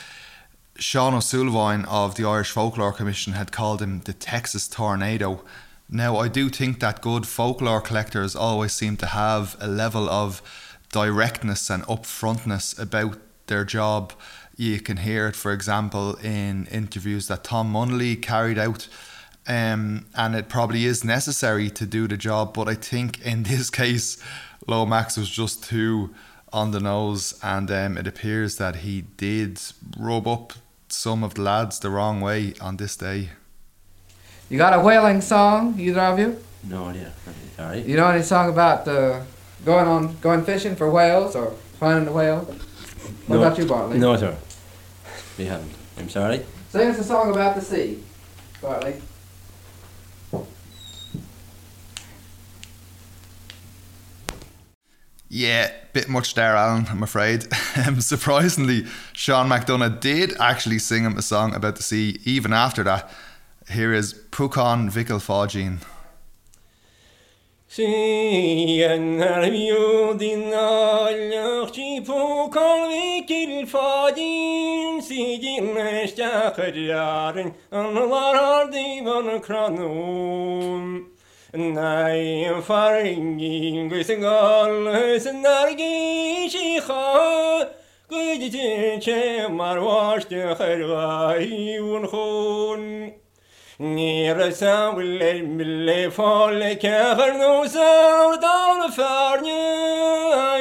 Sean 0.77 1.15
O'Sullivan 1.15 1.85
of 1.85 2.17
the 2.17 2.25
Irish 2.25 2.51
Folklore 2.51 2.93
Commission 2.93 3.35
had 3.35 3.53
called 3.53 3.81
him 3.81 4.01
the 4.01 4.13
Texas 4.13 4.67
Tornado. 4.67 5.45
Now, 5.89 6.17
I 6.17 6.27
do 6.27 6.49
think 6.49 6.81
that 6.81 7.01
good 7.01 7.25
folklore 7.27 7.81
collectors 7.81 8.35
always 8.35 8.73
seem 8.73 8.97
to 8.97 9.07
have 9.07 9.57
a 9.61 9.69
level 9.69 10.09
of 10.11 10.43
directness 10.93 11.71
and 11.71 11.85
upfrontness 11.85 12.77
about 12.77 13.19
their 13.49 13.65
job. 13.65 14.13
You 14.57 14.81
can 14.81 14.99
hear 14.99 15.29
it, 15.29 15.37
for 15.37 15.53
example, 15.53 16.15
in 16.17 16.67
interviews 16.67 17.29
that 17.29 17.45
Tom 17.45 17.73
Munnelly 17.73 18.21
carried 18.21 18.59
out. 18.59 18.89
Um, 19.47 20.07
and 20.15 20.35
it 20.35 20.49
probably 20.49 20.85
is 20.85 21.05
necessary 21.05 21.71
to 21.71 21.87
do 21.87 22.07
the 22.07 22.17
job, 22.17 22.53
but 22.55 22.69
I 22.69 22.75
think 22.75 23.25
in 23.25 23.43
this 23.45 23.71
case, 23.71 24.23
Lomax 24.67 25.17
was 25.17 25.31
just 25.31 25.65
too 25.65 26.15
on 26.53 26.71
the 26.71 26.81
nose, 26.81 27.39
and 27.43 27.71
um, 27.71 27.99
it 27.99 28.07
appears 28.07 28.57
that 28.57 28.77
he 28.77 29.03
did 29.17 29.61
rub 29.99 30.27
up 30.27 30.53
some 30.89 31.23
of 31.23 31.35
the 31.35 31.43
lads 31.43 31.79
the 31.81 31.91
wrong 31.91 32.21
way 32.21 32.55
on 32.61 32.77
this 32.77 32.97
day. 32.97 33.31
You 34.49 34.57
got 34.57 34.73
a 34.73 34.81
whaling 34.81 35.21
song, 35.21 35.79
either 35.79 36.01
of 36.01 36.19
you? 36.19 36.43
No 36.65 36.87
idea. 36.87 37.13
All 37.59 37.67
right. 37.67 37.85
You 37.85 37.97
know 37.97 38.09
any 38.09 38.23
song 38.23 38.49
about 38.49 38.89
uh, 38.89 39.23
going 39.65 39.87
on 39.87 40.17
going 40.21 40.45
fishing 40.45 40.75
for 40.75 40.91
whales 40.91 41.37
or 41.37 41.53
finding 41.79 42.09
a 42.09 42.13
whale? 42.13 42.55
What 43.29 43.37
No. 43.37 43.43
about 43.43 43.59
you, 43.59 43.67
Bartley? 43.67 43.99
No, 43.99 44.17
sir. 44.17 44.35
We 45.37 45.45
haven't. 45.45 45.71
I'm 45.99 46.09
sorry. 46.09 46.45
Sing 46.71 46.89
us 46.89 46.99
a 46.99 47.05
song 47.05 47.31
about 47.31 47.55
the 47.55 47.61
sea, 47.61 48.03
Bartley. 48.61 48.95
Yeah, 55.31 55.71
bit 55.93 56.09
much 56.09 56.35
there, 56.35 56.57
Alan, 56.57 56.87
I'm 56.91 57.03
afraid. 57.03 57.47
Um, 57.87 58.01
surprisingly, 58.01 58.87
Sean 59.13 59.49
McDonough 59.49 60.01
did 60.01 60.37
actually 60.41 60.81
sing 60.81 61.05
him 61.05 61.17
a 61.17 61.23
song 61.23 61.55
about 61.55 61.77
the 61.77 61.83
sea 61.85 62.19
even 62.25 62.53
after 62.53 62.83
that. 62.83 63.09
Here 63.71 63.93
is 63.93 64.15
Púcán 64.33 64.91
Mhicil 64.91 65.21
Pháidín. 65.21 65.79
Skien 67.79 69.21
er 69.23 69.45
jo 69.53 70.19
din 70.19 70.51
aller 70.53 71.71
pokal 72.07 72.91
fadin 73.67 75.01
sigilmiş 75.01 76.19
yakır 76.19 76.75
yarın 76.75 77.53
anılar 77.73 78.35
ardivan 78.35 79.43
kranum. 79.43 81.09
Nei, 81.55 82.61
faringin 82.61 83.89
gıysı 83.89 84.15
galısın 84.15 85.45
dergi 85.45 86.51
şiha 86.51 87.69
Gıcı 88.09 89.01
çemar 89.01 89.77
vaştı 89.77 90.55
hırgayun 90.55 92.05
hun 92.05 93.13
نيرسا 93.81 94.89
واللي 94.89 95.43
ملي 95.43 96.11
فولي 96.11 96.75
كافر 96.75 97.33
نوسا 97.33 98.25
ودور 98.25 98.91
فارني 98.91 99.51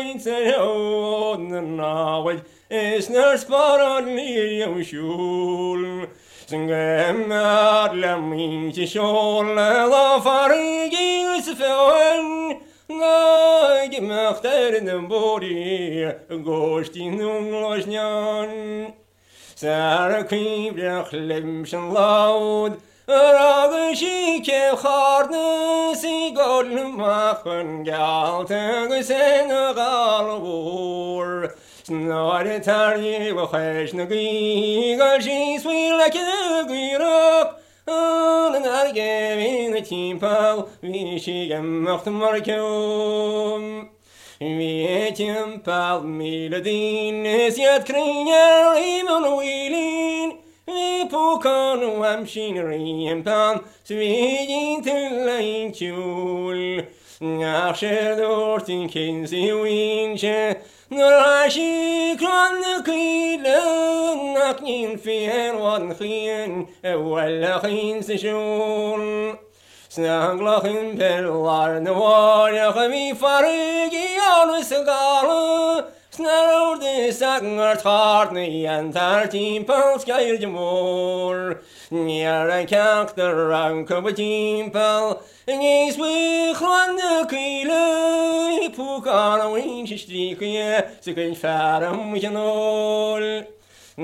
ينسيون 0.09 1.57
الناوي 1.57 2.39
اسنر 2.72 3.36
سبارني 3.36 4.59
يوشول 4.59 6.07
سنغمار 6.47 7.93
لمين 7.93 8.72
تشول 8.72 9.55
ضفرقي 9.89 11.38
يسفون 11.38 12.59
غاق 12.91 13.99
مختار 13.99 14.84
نبوري 14.84 16.11
قوشتي 16.45 17.09
نغلوشنان 17.09 18.88
ساركي 19.55 20.70
بلخلم 20.70 21.65
شنلاود 21.65 22.80
Ragu 23.08 23.95
si 23.95 24.41
ke 24.41 24.76
xarnu 24.76 25.95
si 25.95 26.34
golma 26.36 27.39
xun 27.41 27.86
galta 27.86 28.86
gu 28.89 29.01
sen 29.01 29.47
galbur. 29.47 31.55
Snar 31.86 32.45
tarji 32.60 33.34
bu 33.34 33.45
xeş 33.51 33.93
nu 33.93 34.03
gü 34.12 34.97
gal 34.97 35.22
si 35.22 35.58
swila 35.58 36.10
ke 36.10 36.20
gyrok. 36.68 37.47
An 37.88 38.64
ar 38.78 38.88
gevin 38.93 39.74
timpav 39.88 40.68
vi 40.84 41.18
si 41.18 41.47
gemmocht 41.47 42.08
mar 42.08 42.41
kem. 42.41 43.88
Vietim 44.41 45.64
pal 45.64 46.03
mil 46.03 46.62
din 46.62 47.26
es 47.26 47.58
yet 47.58 47.88
kringer 47.88 48.76
iman 48.76 49.24
wilin. 49.38 50.47
Ní 50.68 51.07
póánú 51.07 52.03
am 52.03 52.28
sinnaí 52.28 53.07
an 53.07 53.24
pan 53.24 53.63
suhíon 53.88 54.84
tú 54.84 54.95
leonúil. 55.24 56.84
Ná 57.24 57.74
sé 57.74 58.13
dúirtin 58.20 58.86
cinsaíhaon 58.91 60.18
se 60.20 60.59
nuair 60.91 61.49
síránnaclí 61.55 63.41
lenach 63.41 64.61
íon 64.61 64.99
fihéháin 64.99 65.95
chion 65.97 66.68
a 66.84 66.93
bhfuilchan 66.99 68.03
saisiún. 68.03 69.39
Snalachin 69.89 70.97
pear 70.99 71.24
na 71.82 71.91
bháideach 71.95 72.78
a 72.78 72.86
bhí 72.91 73.15
farigí 73.15 74.20
anú 74.20 74.61
sa 74.61 74.84
gála, 74.84 75.88
Snar 76.18 76.80
de 76.80 77.11
sagar 77.13 77.78
tarni 77.78 78.65
an 78.65 78.91
tartín 78.91 79.63
páskair 79.63 80.39
de 80.39 80.47
mór. 80.47 81.61
Níar 81.91 82.49
an 82.49 82.65
ceachtar 82.65 83.53
an 83.53 83.86
cobatípal, 83.86 85.22
níos 85.45 85.95
mu 86.01 86.09
chuanna 86.57 87.22
cuiile 87.30 88.74
púán 88.74 89.45
ahhain 89.45 89.86
se 89.86 89.97
strícuie 90.01 90.89
sa 91.01 91.11
gon 91.13 91.36
fearm 91.36 92.18
genóil. 92.18 93.45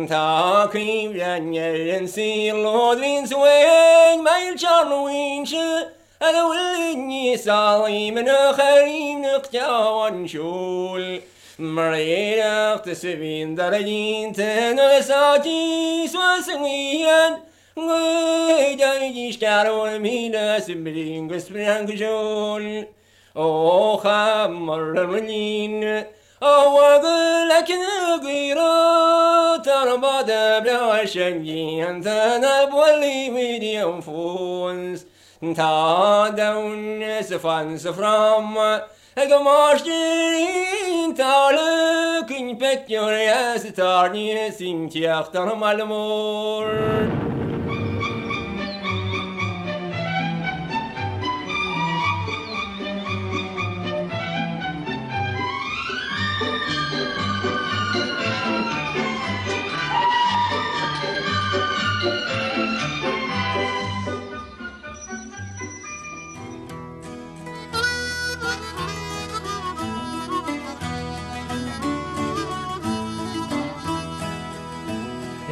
Táríim 0.05 1.17
lenne 1.17 1.97
an 1.97 2.05
sí 2.05 2.53
lódlín 2.53 3.25
suin 3.25 4.21
meil 4.21 4.53
Charlese, 4.55 5.89
a 6.21 6.29
bhfuil 6.29 6.95
níos 7.09 7.49
salí 7.49 8.13
man 8.13 8.25
nach 8.25 8.57
chaíach 8.57 9.49
teáhansúl. 9.49 11.23
Mar 11.63 11.93
éireachta 11.95 12.93
sa 12.93 13.15
bhíon 13.15 13.55
dar 13.55 13.71
a 13.71 13.79
dínta 13.79 14.75
nutátí 14.75 16.03
san 16.11 16.65
íon, 16.67 17.39
Gdís 17.79 19.39
cearhna 19.39 19.97
mína 19.97 20.59
sa 20.59 20.73
bríon 20.75 21.29
go 21.29 21.39
sprean 21.39 21.85
go 21.87 21.95
seúil. 21.95 22.87
ócha 23.33 24.49
mar 24.51 24.91
an 24.91 25.25
lín 25.25 25.79
óha 26.43 26.99
go 26.99 27.15
le 27.47 27.59
cinna 27.65 28.19
gurá 28.19 29.63
tar 29.63 29.87
an 39.15 39.29
bad 42.55 42.85
bre 42.87 44.51
sem 44.51 44.87
díanta 44.87 45.45
na 45.45 45.55
buí 45.55 45.85
mí 45.85 45.93
an 46.65 47.42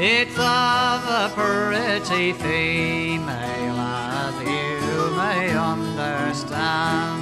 It's 0.03 0.35
of 0.35 1.05
a 1.05 1.31
pretty 1.35 2.33
female 2.33 3.77
as 3.77 4.33
you 4.41 5.15
may 5.15 5.55
understand. 5.55 7.21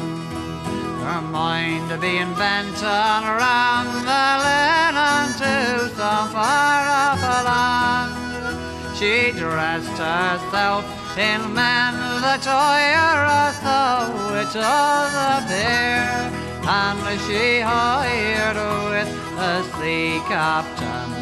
Her 1.04 1.20
mind 1.20 1.90
being 2.00 2.34
bent 2.36 2.82
on 2.82 3.26
around 3.26 3.88
the 4.08 4.28
linen 4.46 5.28
to 5.42 5.94
some 5.94 6.30
far 6.32 6.88
off 6.88 7.22
land. 7.44 8.96
She 8.96 9.38
dressed 9.38 10.00
herself 10.00 10.86
in 11.18 11.54
men's 11.54 12.24
attire 12.24 13.26
as 13.44 13.60
though 13.60 14.40
it 14.40 14.56
was 14.56 15.14
a 15.36 15.44
pair. 15.50 16.32
And 16.64 17.20
she 17.28 17.60
hired 17.60 18.56
with 18.90 19.12
a 19.38 19.64
sea 19.76 20.22
captain 20.30 21.19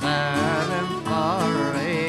serve 0.00 0.68
him 0.76 0.88
for 1.04 1.76
a. 1.78 2.00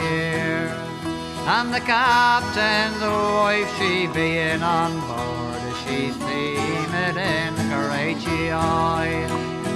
And 1.47 1.74
the 1.74 1.82
captain's 1.82 3.01
wife, 3.01 3.70
she 3.78 4.07
being 4.07 4.64
on 4.64 4.91
board, 5.07 5.62
she 5.84 6.12
seemed 6.12 7.18
in 7.18 7.53
great 7.70 8.18
joy 8.20 9.28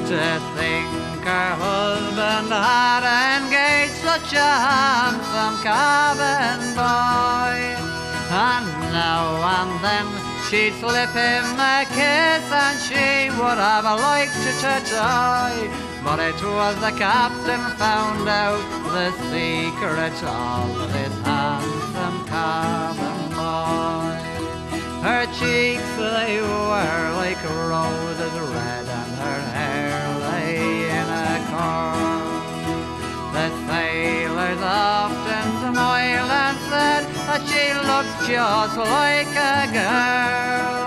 to 0.10 0.40
think 0.56 0.88
her 1.26 1.52
husband 1.58 2.50
had 2.54 3.04
engaged 3.38 3.96
such 3.96 4.34
a 4.34 4.52
handsome 4.70 5.58
cabin 5.64 6.62
boy. 6.78 7.58
And 8.30 8.68
now 8.94 9.42
and 9.60 9.74
then 9.84 10.08
she'd 10.48 10.74
slip 10.80 11.10
him 11.10 11.46
a 11.58 11.86
kiss 11.90 12.46
and 12.52 12.78
she 12.80 13.30
would 13.38 13.58
have 13.58 13.86
liked 13.86 14.34
to 14.62 14.94
die. 14.94 15.85
But 16.06 16.20
it 16.20 16.40
was 16.44 16.80
the 16.82 16.92
captain 16.92 17.64
found 17.82 18.30
out 18.30 18.62
the 18.94 19.10
secret 19.32 20.14
of 20.24 20.94
this 20.94 21.16
handsome 21.26 22.20
cabin 22.28 23.30
boy. 23.34 24.14
Her 25.02 25.26
cheeks 25.34 25.96
they 25.98 26.42
were 26.42 27.12
like 27.18 27.42
roses 27.44 28.36
red 28.54 28.86
and 28.86 29.14
her 29.26 29.42
hair 29.58 29.98
lay 30.30 30.90
in 31.00 31.08
a 31.10 31.42
curl. 31.50 32.06
The 33.34 33.50
sailors 33.66 34.62
often 34.62 35.74
smiled 35.74 36.32
and 36.46 36.58
said 36.70 37.04
that 37.26 37.42
she 37.50 37.74
looked 37.90 38.30
just 38.30 38.78
like 38.78 39.34
a 39.34 39.66
girl. 39.74 40.86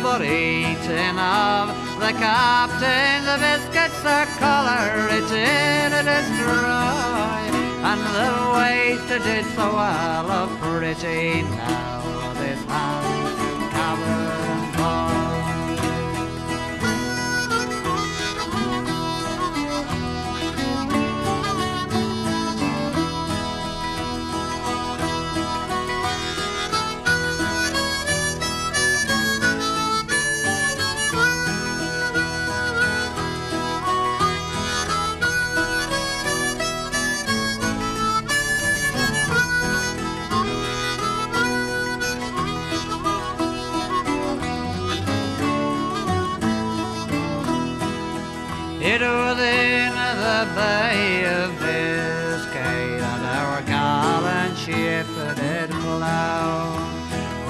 But 0.00 0.22
eating 0.22 1.18
of 1.18 1.87
the 1.98 2.12
captain, 2.12 3.24
the 3.24 3.36
biscuits 3.38 4.04
are 4.04 4.26
color, 4.38 5.08
it 5.10 5.26
did 5.28 5.90
destroy. 6.04 7.48
And 7.88 8.00
the 8.16 8.30
waist 8.56 9.08
did 9.24 9.44
so 9.56 9.74
well 9.74 10.30
of 10.30 10.50
pretty 10.60 11.42
now, 11.42 12.32
this 12.34 12.62
handsome 12.64 13.27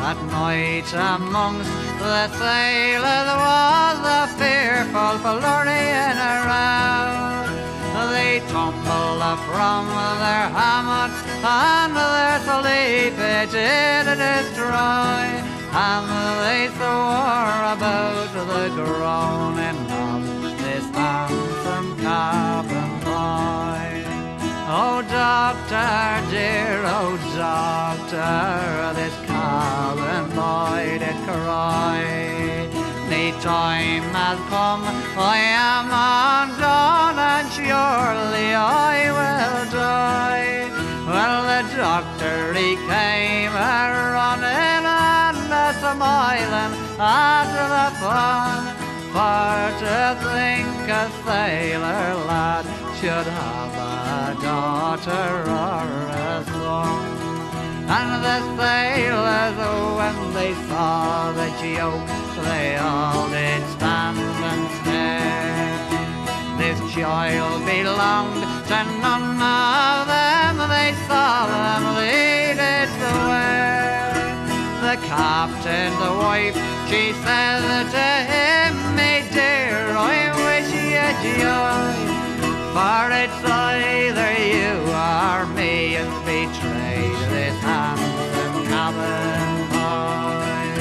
That 0.09 0.25
night 0.33 0.89
amongst 0.95 1.69
the 2.01 2.29
sailors 2.41 3.29
was 3.45 4.01
a 4.09 4.25
fearful 4.41 5.21
flurrying 5.21 6.17
around. 6.17 7.53
They 8.09 8.41
tumbled 8.49 9.39
from 9.45 9.85
their 10.25 10.49
hammocks 10.49 11.21
and 11.45 11.93
their 11.93 12.41
sleep 12.41 13.21
it 13.21 13.53
did 13.53 14.09
destroy. 14.17 15.29
And 15.77 16.09
they 16.41 16.73
swore 16.73 17.61
about 17.77 18.33
the 18.33 18.65
groaning 18.81 19.81
of 19.93 20.25
this 20.65 20.89
handsome 20.97 21.91
cabin 22.01 22.91
boy. 23.05 24.09
Oh, 24.71 25.05
doctor, 25.11 26.31
dear, 26.31 26.81
oh, 26.97 27.17
doctor, 27.37 28.95
this 28.95 29.28
boy 30.39 30.99
did 31.03 31.19
cry. 31.27 31.99
The 33.13 33.27
time 33.43 34.07
has 34.19 34.39
come, 34.53 34.85
I 35.35 35.39
am 35.71 35.87
undone, 35.91 37.19
and 37.35 37.47
surely 37.57 38.49
I 38.55 38.95
will 39.19 39.63
die. 39.73 40.71
Well, 41.11 41.39
the 41.51 41.63
doctor, 41.75 42.39
he 42.61 42.71
came 42.93 43.55
a 43.73 43.79
running 44.17 44.85
and 45.11 45.51
a 45.65 45.69
smiling 45.83 46.73
at 47.01 47.49
the 47.59 47.87
fun. 48.01 48.63
For 49.15 49.61
to 49.83 49.99
think 50.29 50.87
a 51.03 51.05
sailor 51.25 52.09
lad 52.31 52.67
should 52.99 53.29
have 53.41 53.75
a 53.91 54.43
daughter 54.49 55.29
or 55.65 55.89
a 56.23 56.45
son. 56.53 57.08
And 57.91 58.23
the 58.23 58.39
sailors, 58.61 59.57
oh, 59.65 59.97
when 59.97 60.35
they 60.35 60.53
saw 60.69 61.33
the 61.33 61.49
joke, 61.57 62.07
they 62.45 62.77
all 62.77 63.27
did 63.31 63.63
stand 63.77 64.19
and 64.19 64.65
stare. 64.77 65.81
This 66.61 66.79
child 66.95 67.65
belonged 67.65 68.45
to 68.69 68.79
none 69.01 69.41
of 69.41 70.07
them. 70.07 70.57
They 70.69 70.93
solemnly 71.09 72.53
did 72.61 72.89
swear. 73.01 74.13
The 74.85 74.97
captain, 75.09 75.91
the 76.05 76.13
wife, 76.21 76.57
she 76.91 77.15
said 77.25 77.89
to 77.97 78.11
him, 78.33 78.73
"Me 78.97 79.25
dear, 79.33 79.97
I 79.97 80.29
wish 80.45 80.71
you 80.93 81.09
joy." 81.25 81.97
For 82.75 83.05
it's 83.23 83.43
either 83.49 84.33
you 84.55 84.77
or 84.93 85.47
me 85.57 85.97
this 85.97 86.13
cabin 88.89 89.69
boy. 89.69 90.81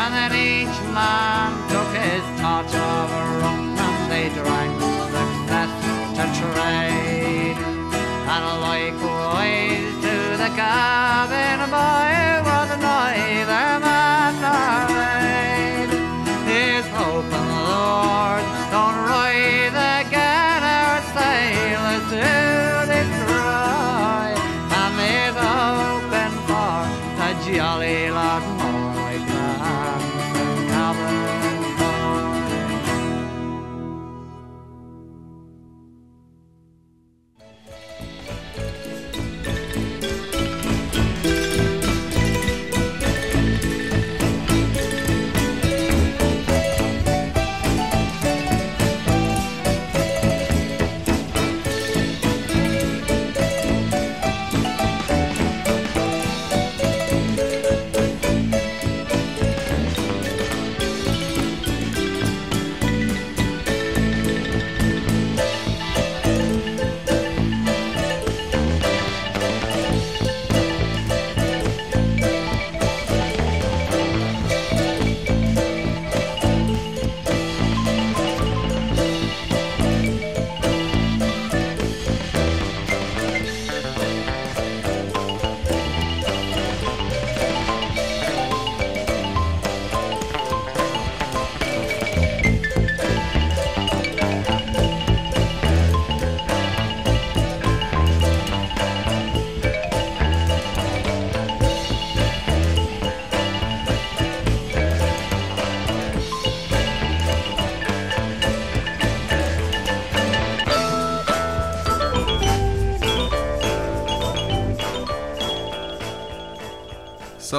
And 0.00 0.10
then 0.14 0.32
each 0.34 0.78
man 0.92 1.52
took 1.70 1.90
his 1.94 2.24
touch 2.40 2.74
of 2.74 3.10
rum 3.40 3.78
and 3.78 4.10
they 4.10 4.28
drank 4.30 4.80
success 5.14 5.70
to 6.16 6.24
trade. 6.40 7.58
And 8.34 8.44
likewise 8.60 9.94
to 10.04 10.16
the 10.42 10.50
cabin 10.56 11.58
boy 11.70 12.12
was 12.48 12.87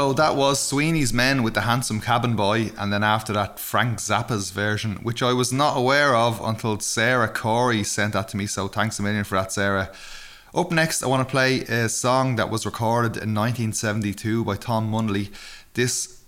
So 0.10 0.14
that 0.14 0.36
was 0.36 0.60
Sweeney's 0.60 1.14
Men 1.14 1.44
with 1.44 1.54
the 1.54 1.62
Handsome 1.62 2.02
Cabin 2.02 2.36
Boy, 2.36 2.72
and 2.80 2.92
then 2.92 3.04
after 3.04 3.32
that, 3.34 3.60
Frank 3.60 4.00
Zappa's 4.00 4.50
version, 4.50 4.96
which 5.04 5.22
I 5.22 5.34
was 5.34 5.54
not 5.54 5.78
aware 5.78 6.16
of 6.16 6.42
until 6.44 6.80
Sarah 6.80 7.28
Corey 7.28 7.84
sent 7.84 8.14
that 8.14 8.28
to 8.30 8.38
me. 8.38 8.48
So 8.48 8.68
thanks 8.68 8.98
a 8.98 9.04
million 9.04 9.24
for 9.24 9.36
that, 9.36 9.52
Sarah. 9.52 9.92
Up 10.56 10.72
next, 10.72 11.04
I 11.04 11.08
want 11.08 11.28
to 11.28 11.32
play 11.32 11.60
a 11.60 11.88
song 11.90 12.38
that 12.38 12.50
was 12.50 12.66
recorded 12.66 13.18
in 13.18 13.36
1972 13.36 14.44
by 14.44 14.56
Tom 14.56 14.92
Munnelly. 14.92 15.32
This 15.76 16.24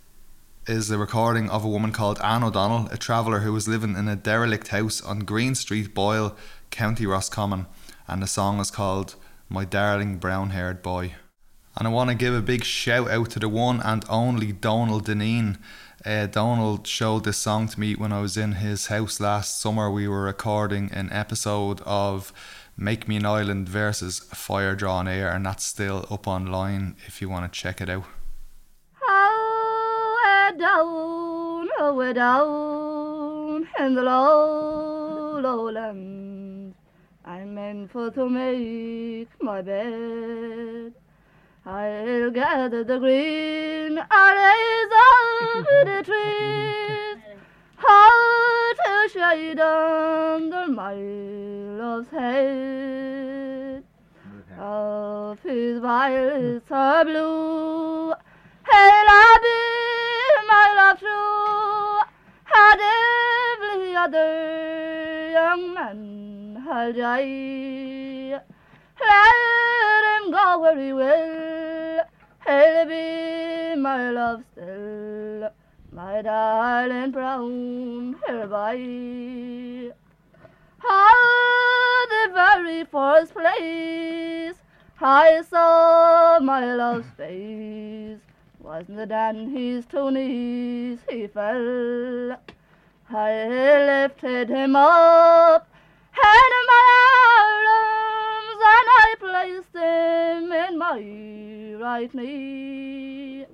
is 0.67 0.91
a 0.91 0.99
recording 0.99 1.49
of 1.49 1.65
a 1.65 1.67
woman 1.67 1.91
called 1.91 2.21
Anne 2.21 2.43
O'Donnell, 2.43 2.87
a 2.91 2.97
traveller 2.97 3.39
who 3.39 3.51
was 3.51 3.67
living 3.67 3.95
in 3.95 4.07
a 4.07 4.15
derelict 4.15 4.67
house 4.67 5.01
on 5.01 5.21
Green 5.21 5.55
Street, 5.55 5.95
Boyle, 5.95 6.37
County 6.69 7.07
Roscommon, 7.07 7.65
and 8.07 8.21
the 8.21 8.27
song 8.27 8.59
is 8.59 8.69
called 8.69 9.15
My 9.49 9.65
Darling 9.65 10.19
Brown 10.19 10.51
Haired 10.51 10.83
Boy. 10.83 11.15
And 11.77 11.87
I 11.87 11.91
want 11.91 12.09
to 12.09 12.15
give 12.15 12.33
a 12.33 12.41
big 12.41 12.63
shout 12.65 13.09
out 13.09 13.29
to 13.31 13.39
the 13.39 13.47
one 13.47 13.81
and 13.81 14.03
only 14.09 14.51
Donald 14.51 15.05
Deneen. 15.05 15.57
Uh, 16.05 16.25
Donald 16.25 16.85
showed 16.85 17.23
this 17.23 17.37
song 17.37 17.67
to 17.69 17.79
me 17.79 17.95
when 17.95 18.11
I 18.11 18.21
was 18.21 18.35
in 18.35 18.53
his 18.53 18.87
house 18.87 19.19
last 19.19 19.61
summer. 19.61 19.89
We 19.89 20.07
were 20.07 20.23
recording 20.23 20.91
an 20.91 21.09
episode 21.11 21.79
of 21.81 22.33
Make 22.75 23.07
Me 23.07 23.15
an 23.17 23.25
Island 23.25 23.69
versus 23.69 24.19
Fire 24.19 24.75
Drawn 24.75 25.07
Air, 25.07 25.31
and 25.31 25.45
that's 25.45 25.63
still 25.63 26.05
up 26.09 26.27
online 26.27 26.95
if 27.07 27.21
you 27.21 27.29
want 27.29 27.51
to 27.51 27.59
check 27.59 27.79
it 27.79 27.89
out. 27.89 28.05
Oh, 29.07 30.51
we're 30.51 30.57
down, 30.57 31.69
oh, 31.79 31.93
we're 31.95 32.13
down 32.13 33.67
in 33.79 33.95
the 33.95 34.01
low, 34.01 35.39
lowlands. 35.39 36.75
I'm 37.23 37.53
meant 37.53 37.91
for 37.91 38.09
to 38.11 38.27
make 38.27 39.29
my 39.41 39.61
bed. 39.61 40.93
I'll 41.63 42.31
gather 42.31 42.83
the 42.83 42.97
green 42.97 43.99
arrays 43.99 44.91
of 45.53 45.65
the 45.85 46.01
trees, 46.05 47.17
how 47.75 48.73
to 48.73 49.09
shade 49.13 49.59
under 49.59 50.67
my 50.67 50.95
love's 50.95 52.09
head. 52.09 53.83
Of 54.57 55.39
his 55.43 55.79
violets 55.79 56.65
are 56.71 57.05
blue, 57.05 58.13
hey, 58.67 59.01
be 59.43 60.47
my 60.47 60.73
love 60.77 60.99
true, 60.99 61.99
had 62.43 62.79
every 63.53 63.95
other 63.95 65.29
young 65.31 65.73
man 65.75 66.63
had 66.65 66.99
I. 66.99 68.41
Let 69.07 70.21
him 70.21 70.31
go 70.31 70.59
where 70.59 70.79
he 70.79 70.93
will, 70.93 72.01
he'll 72.45 72.85
be 72.85 73.75
my 73.81 74.11
love 74.11 74.43
still, 74.51 75.49
my 75.91 76.21
darling 76.21 77.11
brown 77.11 78.15
hair 78.25 78.47
boy. 78.47 79.91
Ah, 80.83 82.05
the 82.09 82.33
very 82.33 82.83
first 82.85 83.33
place 83.33 84.55
I 84.99 85.41
saw 85.49 86.39
my 86.39 86.75
love's 86.75 87.09
face 87.17 88.19
wasn't 88.59 89.11
on 89.11 89.49
his 89.49 89.85
two 89.87 90.11
knees 90.11 90.99
he 91.09 91.27
fell. 91.27 92.37
I 93.09 93.47
lifted 93.47 94.49
him 94.49 94.75
up 94.75 95.67
in 96.15 96.51
my 96.67 96.83
arms 97.39 98.00
and 98.63 98.87
I 99.03 99.15
placed 99.19 99.73
them 99.73 100.51
in 100.51 100.77
my 100.77 101.01
right 101.81 102.13
knee. 102.13 103.45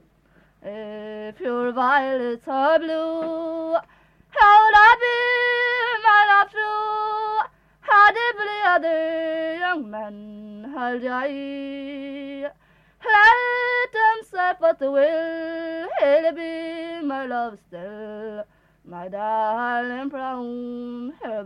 If 0.62 1.40
your 1.40 1.72
violets 1.72 2.48
are 2.48 2.80
blue, 2.80 3.74
how 4.30 4.72
that 4.72 4.98
be 5.00 5.18
my 6.04 6.22
love 6.32 6.52
true? 6.52 7.40
Had 7.82 8.16
every 8.30 8.62
other 8.66 9.58
young 9.60 9.90
man 9.90 10.72
had 10.76 11.06
I. 11.06 12.52
Let 13.06 13.92
them 13.94 14.20
say 14.30 14.54
what 14.60 14.80
they 14.80 14.88
will, 14.88 15.88
he'll 16.00 16.34
be 16.34 17.08
my 17.08 17.26
love 17.26 17.58
still, 17.68 18.44
my 18.84 19.08
darling 19.08 20.10
brown 20.10 21.14
hair 21.22 21.44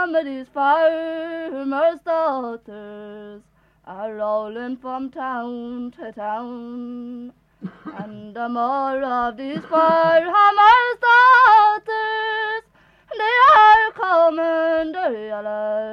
boy. 0.00 0.06
How 0.06 0.06
some 0.06 0.14
of 0.14 0.24
these 0.24 0.46
farmers' 0.48 2.00
daughters 2.04 3.42
are 3.84 4.14
rolling 4.14 4.76
from 4.76 5.10
town 5.10 5.92
to 5.92 6.12
town. 6.12 7.32
And 7.98 8.34
the 8.34 8.48
more 8.48 9.02
of 9.02 9.36
these 9.36 9.64
farmers' 9.64 10.98
daughters 11.00 12.64
de 13.10 13.32
er 13.52 13.92
kommet 13.94 14.94
døde 14.94 15.42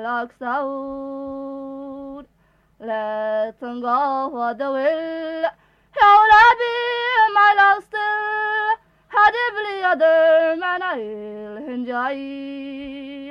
laks 0.04 0.42
out. 0.42 2.26
Let 2.80 3.60
them 3.60 3.82
go 3.82 4.30
what 4.30 4.58
they 4.58 4.66
will. 4.66 5.44
How 5.92 6.20
I 6.32 6.56
be 6.60 7.34
my 7.34 7.54
love 7.58 7.84
still. 7.84 8.78
Had 9.08 9.34
every 9.50 9.84
other 9.84 10.56
man 10.60 10.82
I'll 10.82 11.58
enjoy. 11.58 13.27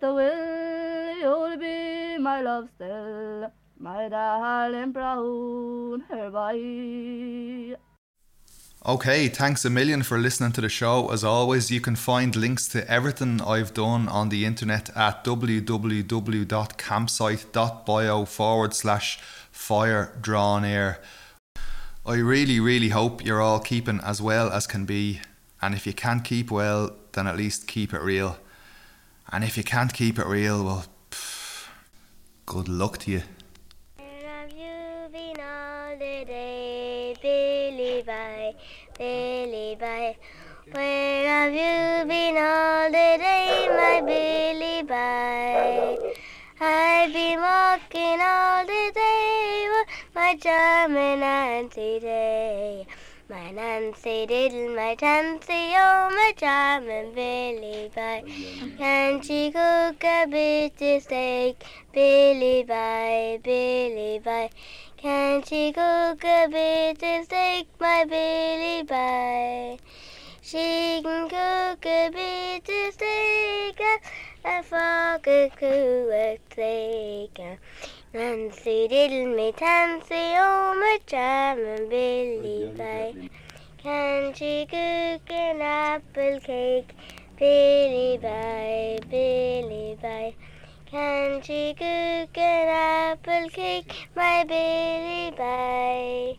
They 0.00 0.08
will. 0.08 1.18
You'll 1.18 1.58
be 1.58 2.16
my 2.18 2.40
love 2.40 2.70
still. 2.74 3.52
My 3.78 4.08
darling 4.08 4.92
brown. 4.92 6.02
Okay, 8.84 9.28
thanks 9.28 9.64
a 9.64 9.70
million 9.70 10.02
for 10.02 10.18
listening 10.18 10.50
to 10.52 10.60
the 10.60 10.68
show. 10.68 11.08
As 11.10 11.22
always, 11.22 11.70
you 11.70 11.80
can 11.80 11.94
find 11.94 12.34
links 12.34 12.66
to 12.68 12.90
everything 12.90 13.40
I've 13.40 13.72
done 13.74 14.08
on 14.08 14.30
the 14.30 14.44
internet 14.44 14.90
at 14.96 15.22
www.campsite.bio 15.24 18.24
forward 18.24 18.74
slash 18.74 19.20
fire 19.52 20.18
drawn 20.20 20.64
air. 20.64 21.00
I 22.04 22.14
really, 22.14 22.58
really 22.58 22.88
hope 22.88 23.24
you're 23.24 23.40
all 23.40 23.60
keeping 23.60 24.00
as 24.00 24.20
well 24.22 24.50
as 24.50 24.66
can 24.66 24.84
be. 24.84 25.20
And 25.60 25.72
if 25.74 25.86
you 25.86 25.92
can't 25.92 26.24
keep 26.24 26.50
well, 26.50 26.96
then 27.12 27.26
at 27.26 27.36
least 27.36 27.66
keep 27.66 27.92
it 27.92 28.02
real. 28.02 28.38
And 29.30 29.44
if 29.44 29.56
you 29.56 29.64
can't 29.64 29.92
keep 29.92 30.18
it 30.18 30.26
real, 30.26 30.64
well, 30.64 30.84
pff, 31.10 31.68
good 32.46 32.68
luck 32.68 32.98
to 32.98 33.10
you. 33.10 33.22
Where 33.96 34.28
have 34.28 34.52
you 34.52 35.08
been 35.12 35.40
all 35.40 35.92
the 35.92 36.24
day, 36.24 37.16
Billy 37.22 38.02
Bye, 38.02 38.54
Billy 38.98 39.76
Bye. 39.78 40.16
Where 40.70 41.28
have 41.28 41.52
you 41.52 42.08
been 42.08 42.36
all 42.36 42.86
the 42.86 43.18
day, 43.18 43.68
my 43.68 44.00
Billy 44.04 44.82
Bye? 44.82 45.98
I've 46.60 47.12
been 47.12 47.40
walking 47.40 48.20
all 48.20 48.64
the 48.64 48.92
day 48.94 49.68
with 49.68 50.14
my 50.14 50.36
charming 50.36 51.20
Nancy 51.20 51.98
Day. 51.98 52.86
My 53.32 53.50
Nancy 53.50 54.26
diddle, 54.26 54.76
my 54.76 54.94
Tansy, 54.94 55.72
oh, 55.74 56.10
my 56.10 56.34
charming 56.36 57.14
Billy 57.14 57.90
Bye. 57.94 58.24
Can 58.76 59.22
she 59.22 59.50
cook 59.50 60.04
a 60.04 60.26
bit 60.26 60.74
of 60.82 61.02
steak? 61.02 61.64
Billy 61.94 62.62
Bye, 62.64 63.40
Billy 63.42 64.18
Bye. 64.18 64.50
Can 64.98 65.42
she 65.44 65.72
cook 65.72 66.22
a 66.22 66.46
bit 66.50 67.02
of 67.02 67.24
steak, 67.24 67.68
my 67.80 68.04
Billy 68.04 68.82
Bye? 68.82 69.78
She 70.42 71.00
can 71.02 71.26
cook 71.30 71.86
a 71.86 72.10
bit 72.10 72.68
of 72.68 72.92
steak, 72.92 73.80
a 74.44 74.62
fork 74.62 75.26
a 75.26 75.50
coo 75.58 76.10
a 76.12 76.38
steak. 76.50 77.40
Nancy 78.14 78.88
diddle 78.88 79.34
me 79.34 79.52
tansy, 79.52 80.36
oh 80.36 80.74
my 80.78 80.98
charming 81.06 81.88
Billy 81.88 82.70
Bye. 82.76 83.30
Can 83.78 84.34
she 84.34 84.66
cook 84.66 85.30
an 85.30 85.62
apple 85.62 86.38
cake? 86.40 86.94
Billy 87.38 88.18
Bye, 88.18 88.98
Billy 89.08 89.96
Bye. 90.02 90.34
Can 90.90 91.40
she 91.40 91.72
cook 91.72 92.36
an 92.36 92.68
apple 93.16 93.48
cake, 93.48 94.08
my 94.14 94.44
Billy 94.44 95.30
Bye? 95.30 96.36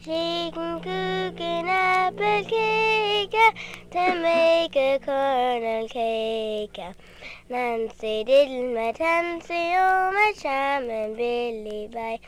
She 0.00 0.50
can 0.54 0.80
cook 0.80 1.40
an 1.42 1.68
apple 1.68 2.42
cake 2.48 3.36
to 3.90 4.14
make 4.22 4.74
a 4.76 4.98
cornel 5.04 5.88
cake. 5.88 6.80
Tansy, 7.52 8.24
oh 9.76 10.10
my 10.12 10.32
charming 10.36 11.14
Billy 11.14 11.88
Bye. 11.92 12.18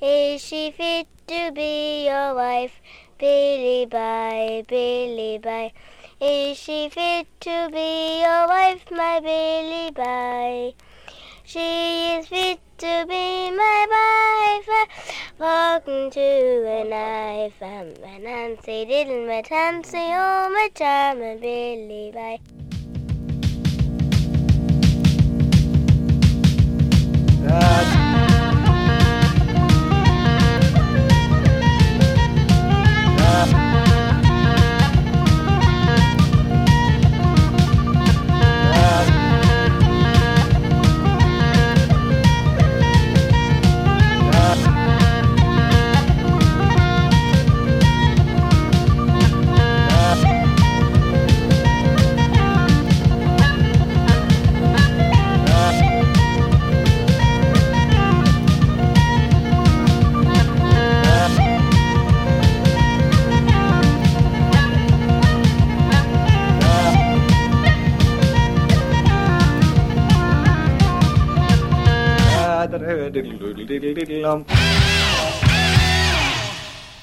Is 0.00 0.40
she 0.40 0.70
fit 0.70 1.06
to 1.26 1.52
be 1.52 2.06
your 2.06 2.34
wife? 2.34 2.80
Billy 3.18 3.84
Bye, 3.86 4.64
Billy 4.66 5.38
Bye. 5.38 5.72
Is 6.20 6.56
she 6.56 6.88
fit 6.88 7.26
to 7.40 7.68
be 7.70 8.22
your 8.22 8.48
wife, 8.48 8.90
my 8.90 9.20
Billy 9.20 9.90
Bye? 9.90 10.74
She 11.44 12.14
is 12.14 12.28
fit 12.28 12.60
to 12.78 13.04
be 13.06 13.50
my 13.50 13.86
wife, 13.94 14.88
walking 15.38 16.10
to 16.10 16.20
a 16.20 16.84
knife. 16.84 17.60
Um, 17.60 17.92
and 18.04 18.24
Nancy 18.24 18.86
diddle 18.86 19.26
my 19.26 19.42
tansy, 19.42 19.98
oh 19.98 20.48
my 20.50 20.70
charming 20.74 21.40
Billy 21.40 22.12
Bye. 22.14 22.69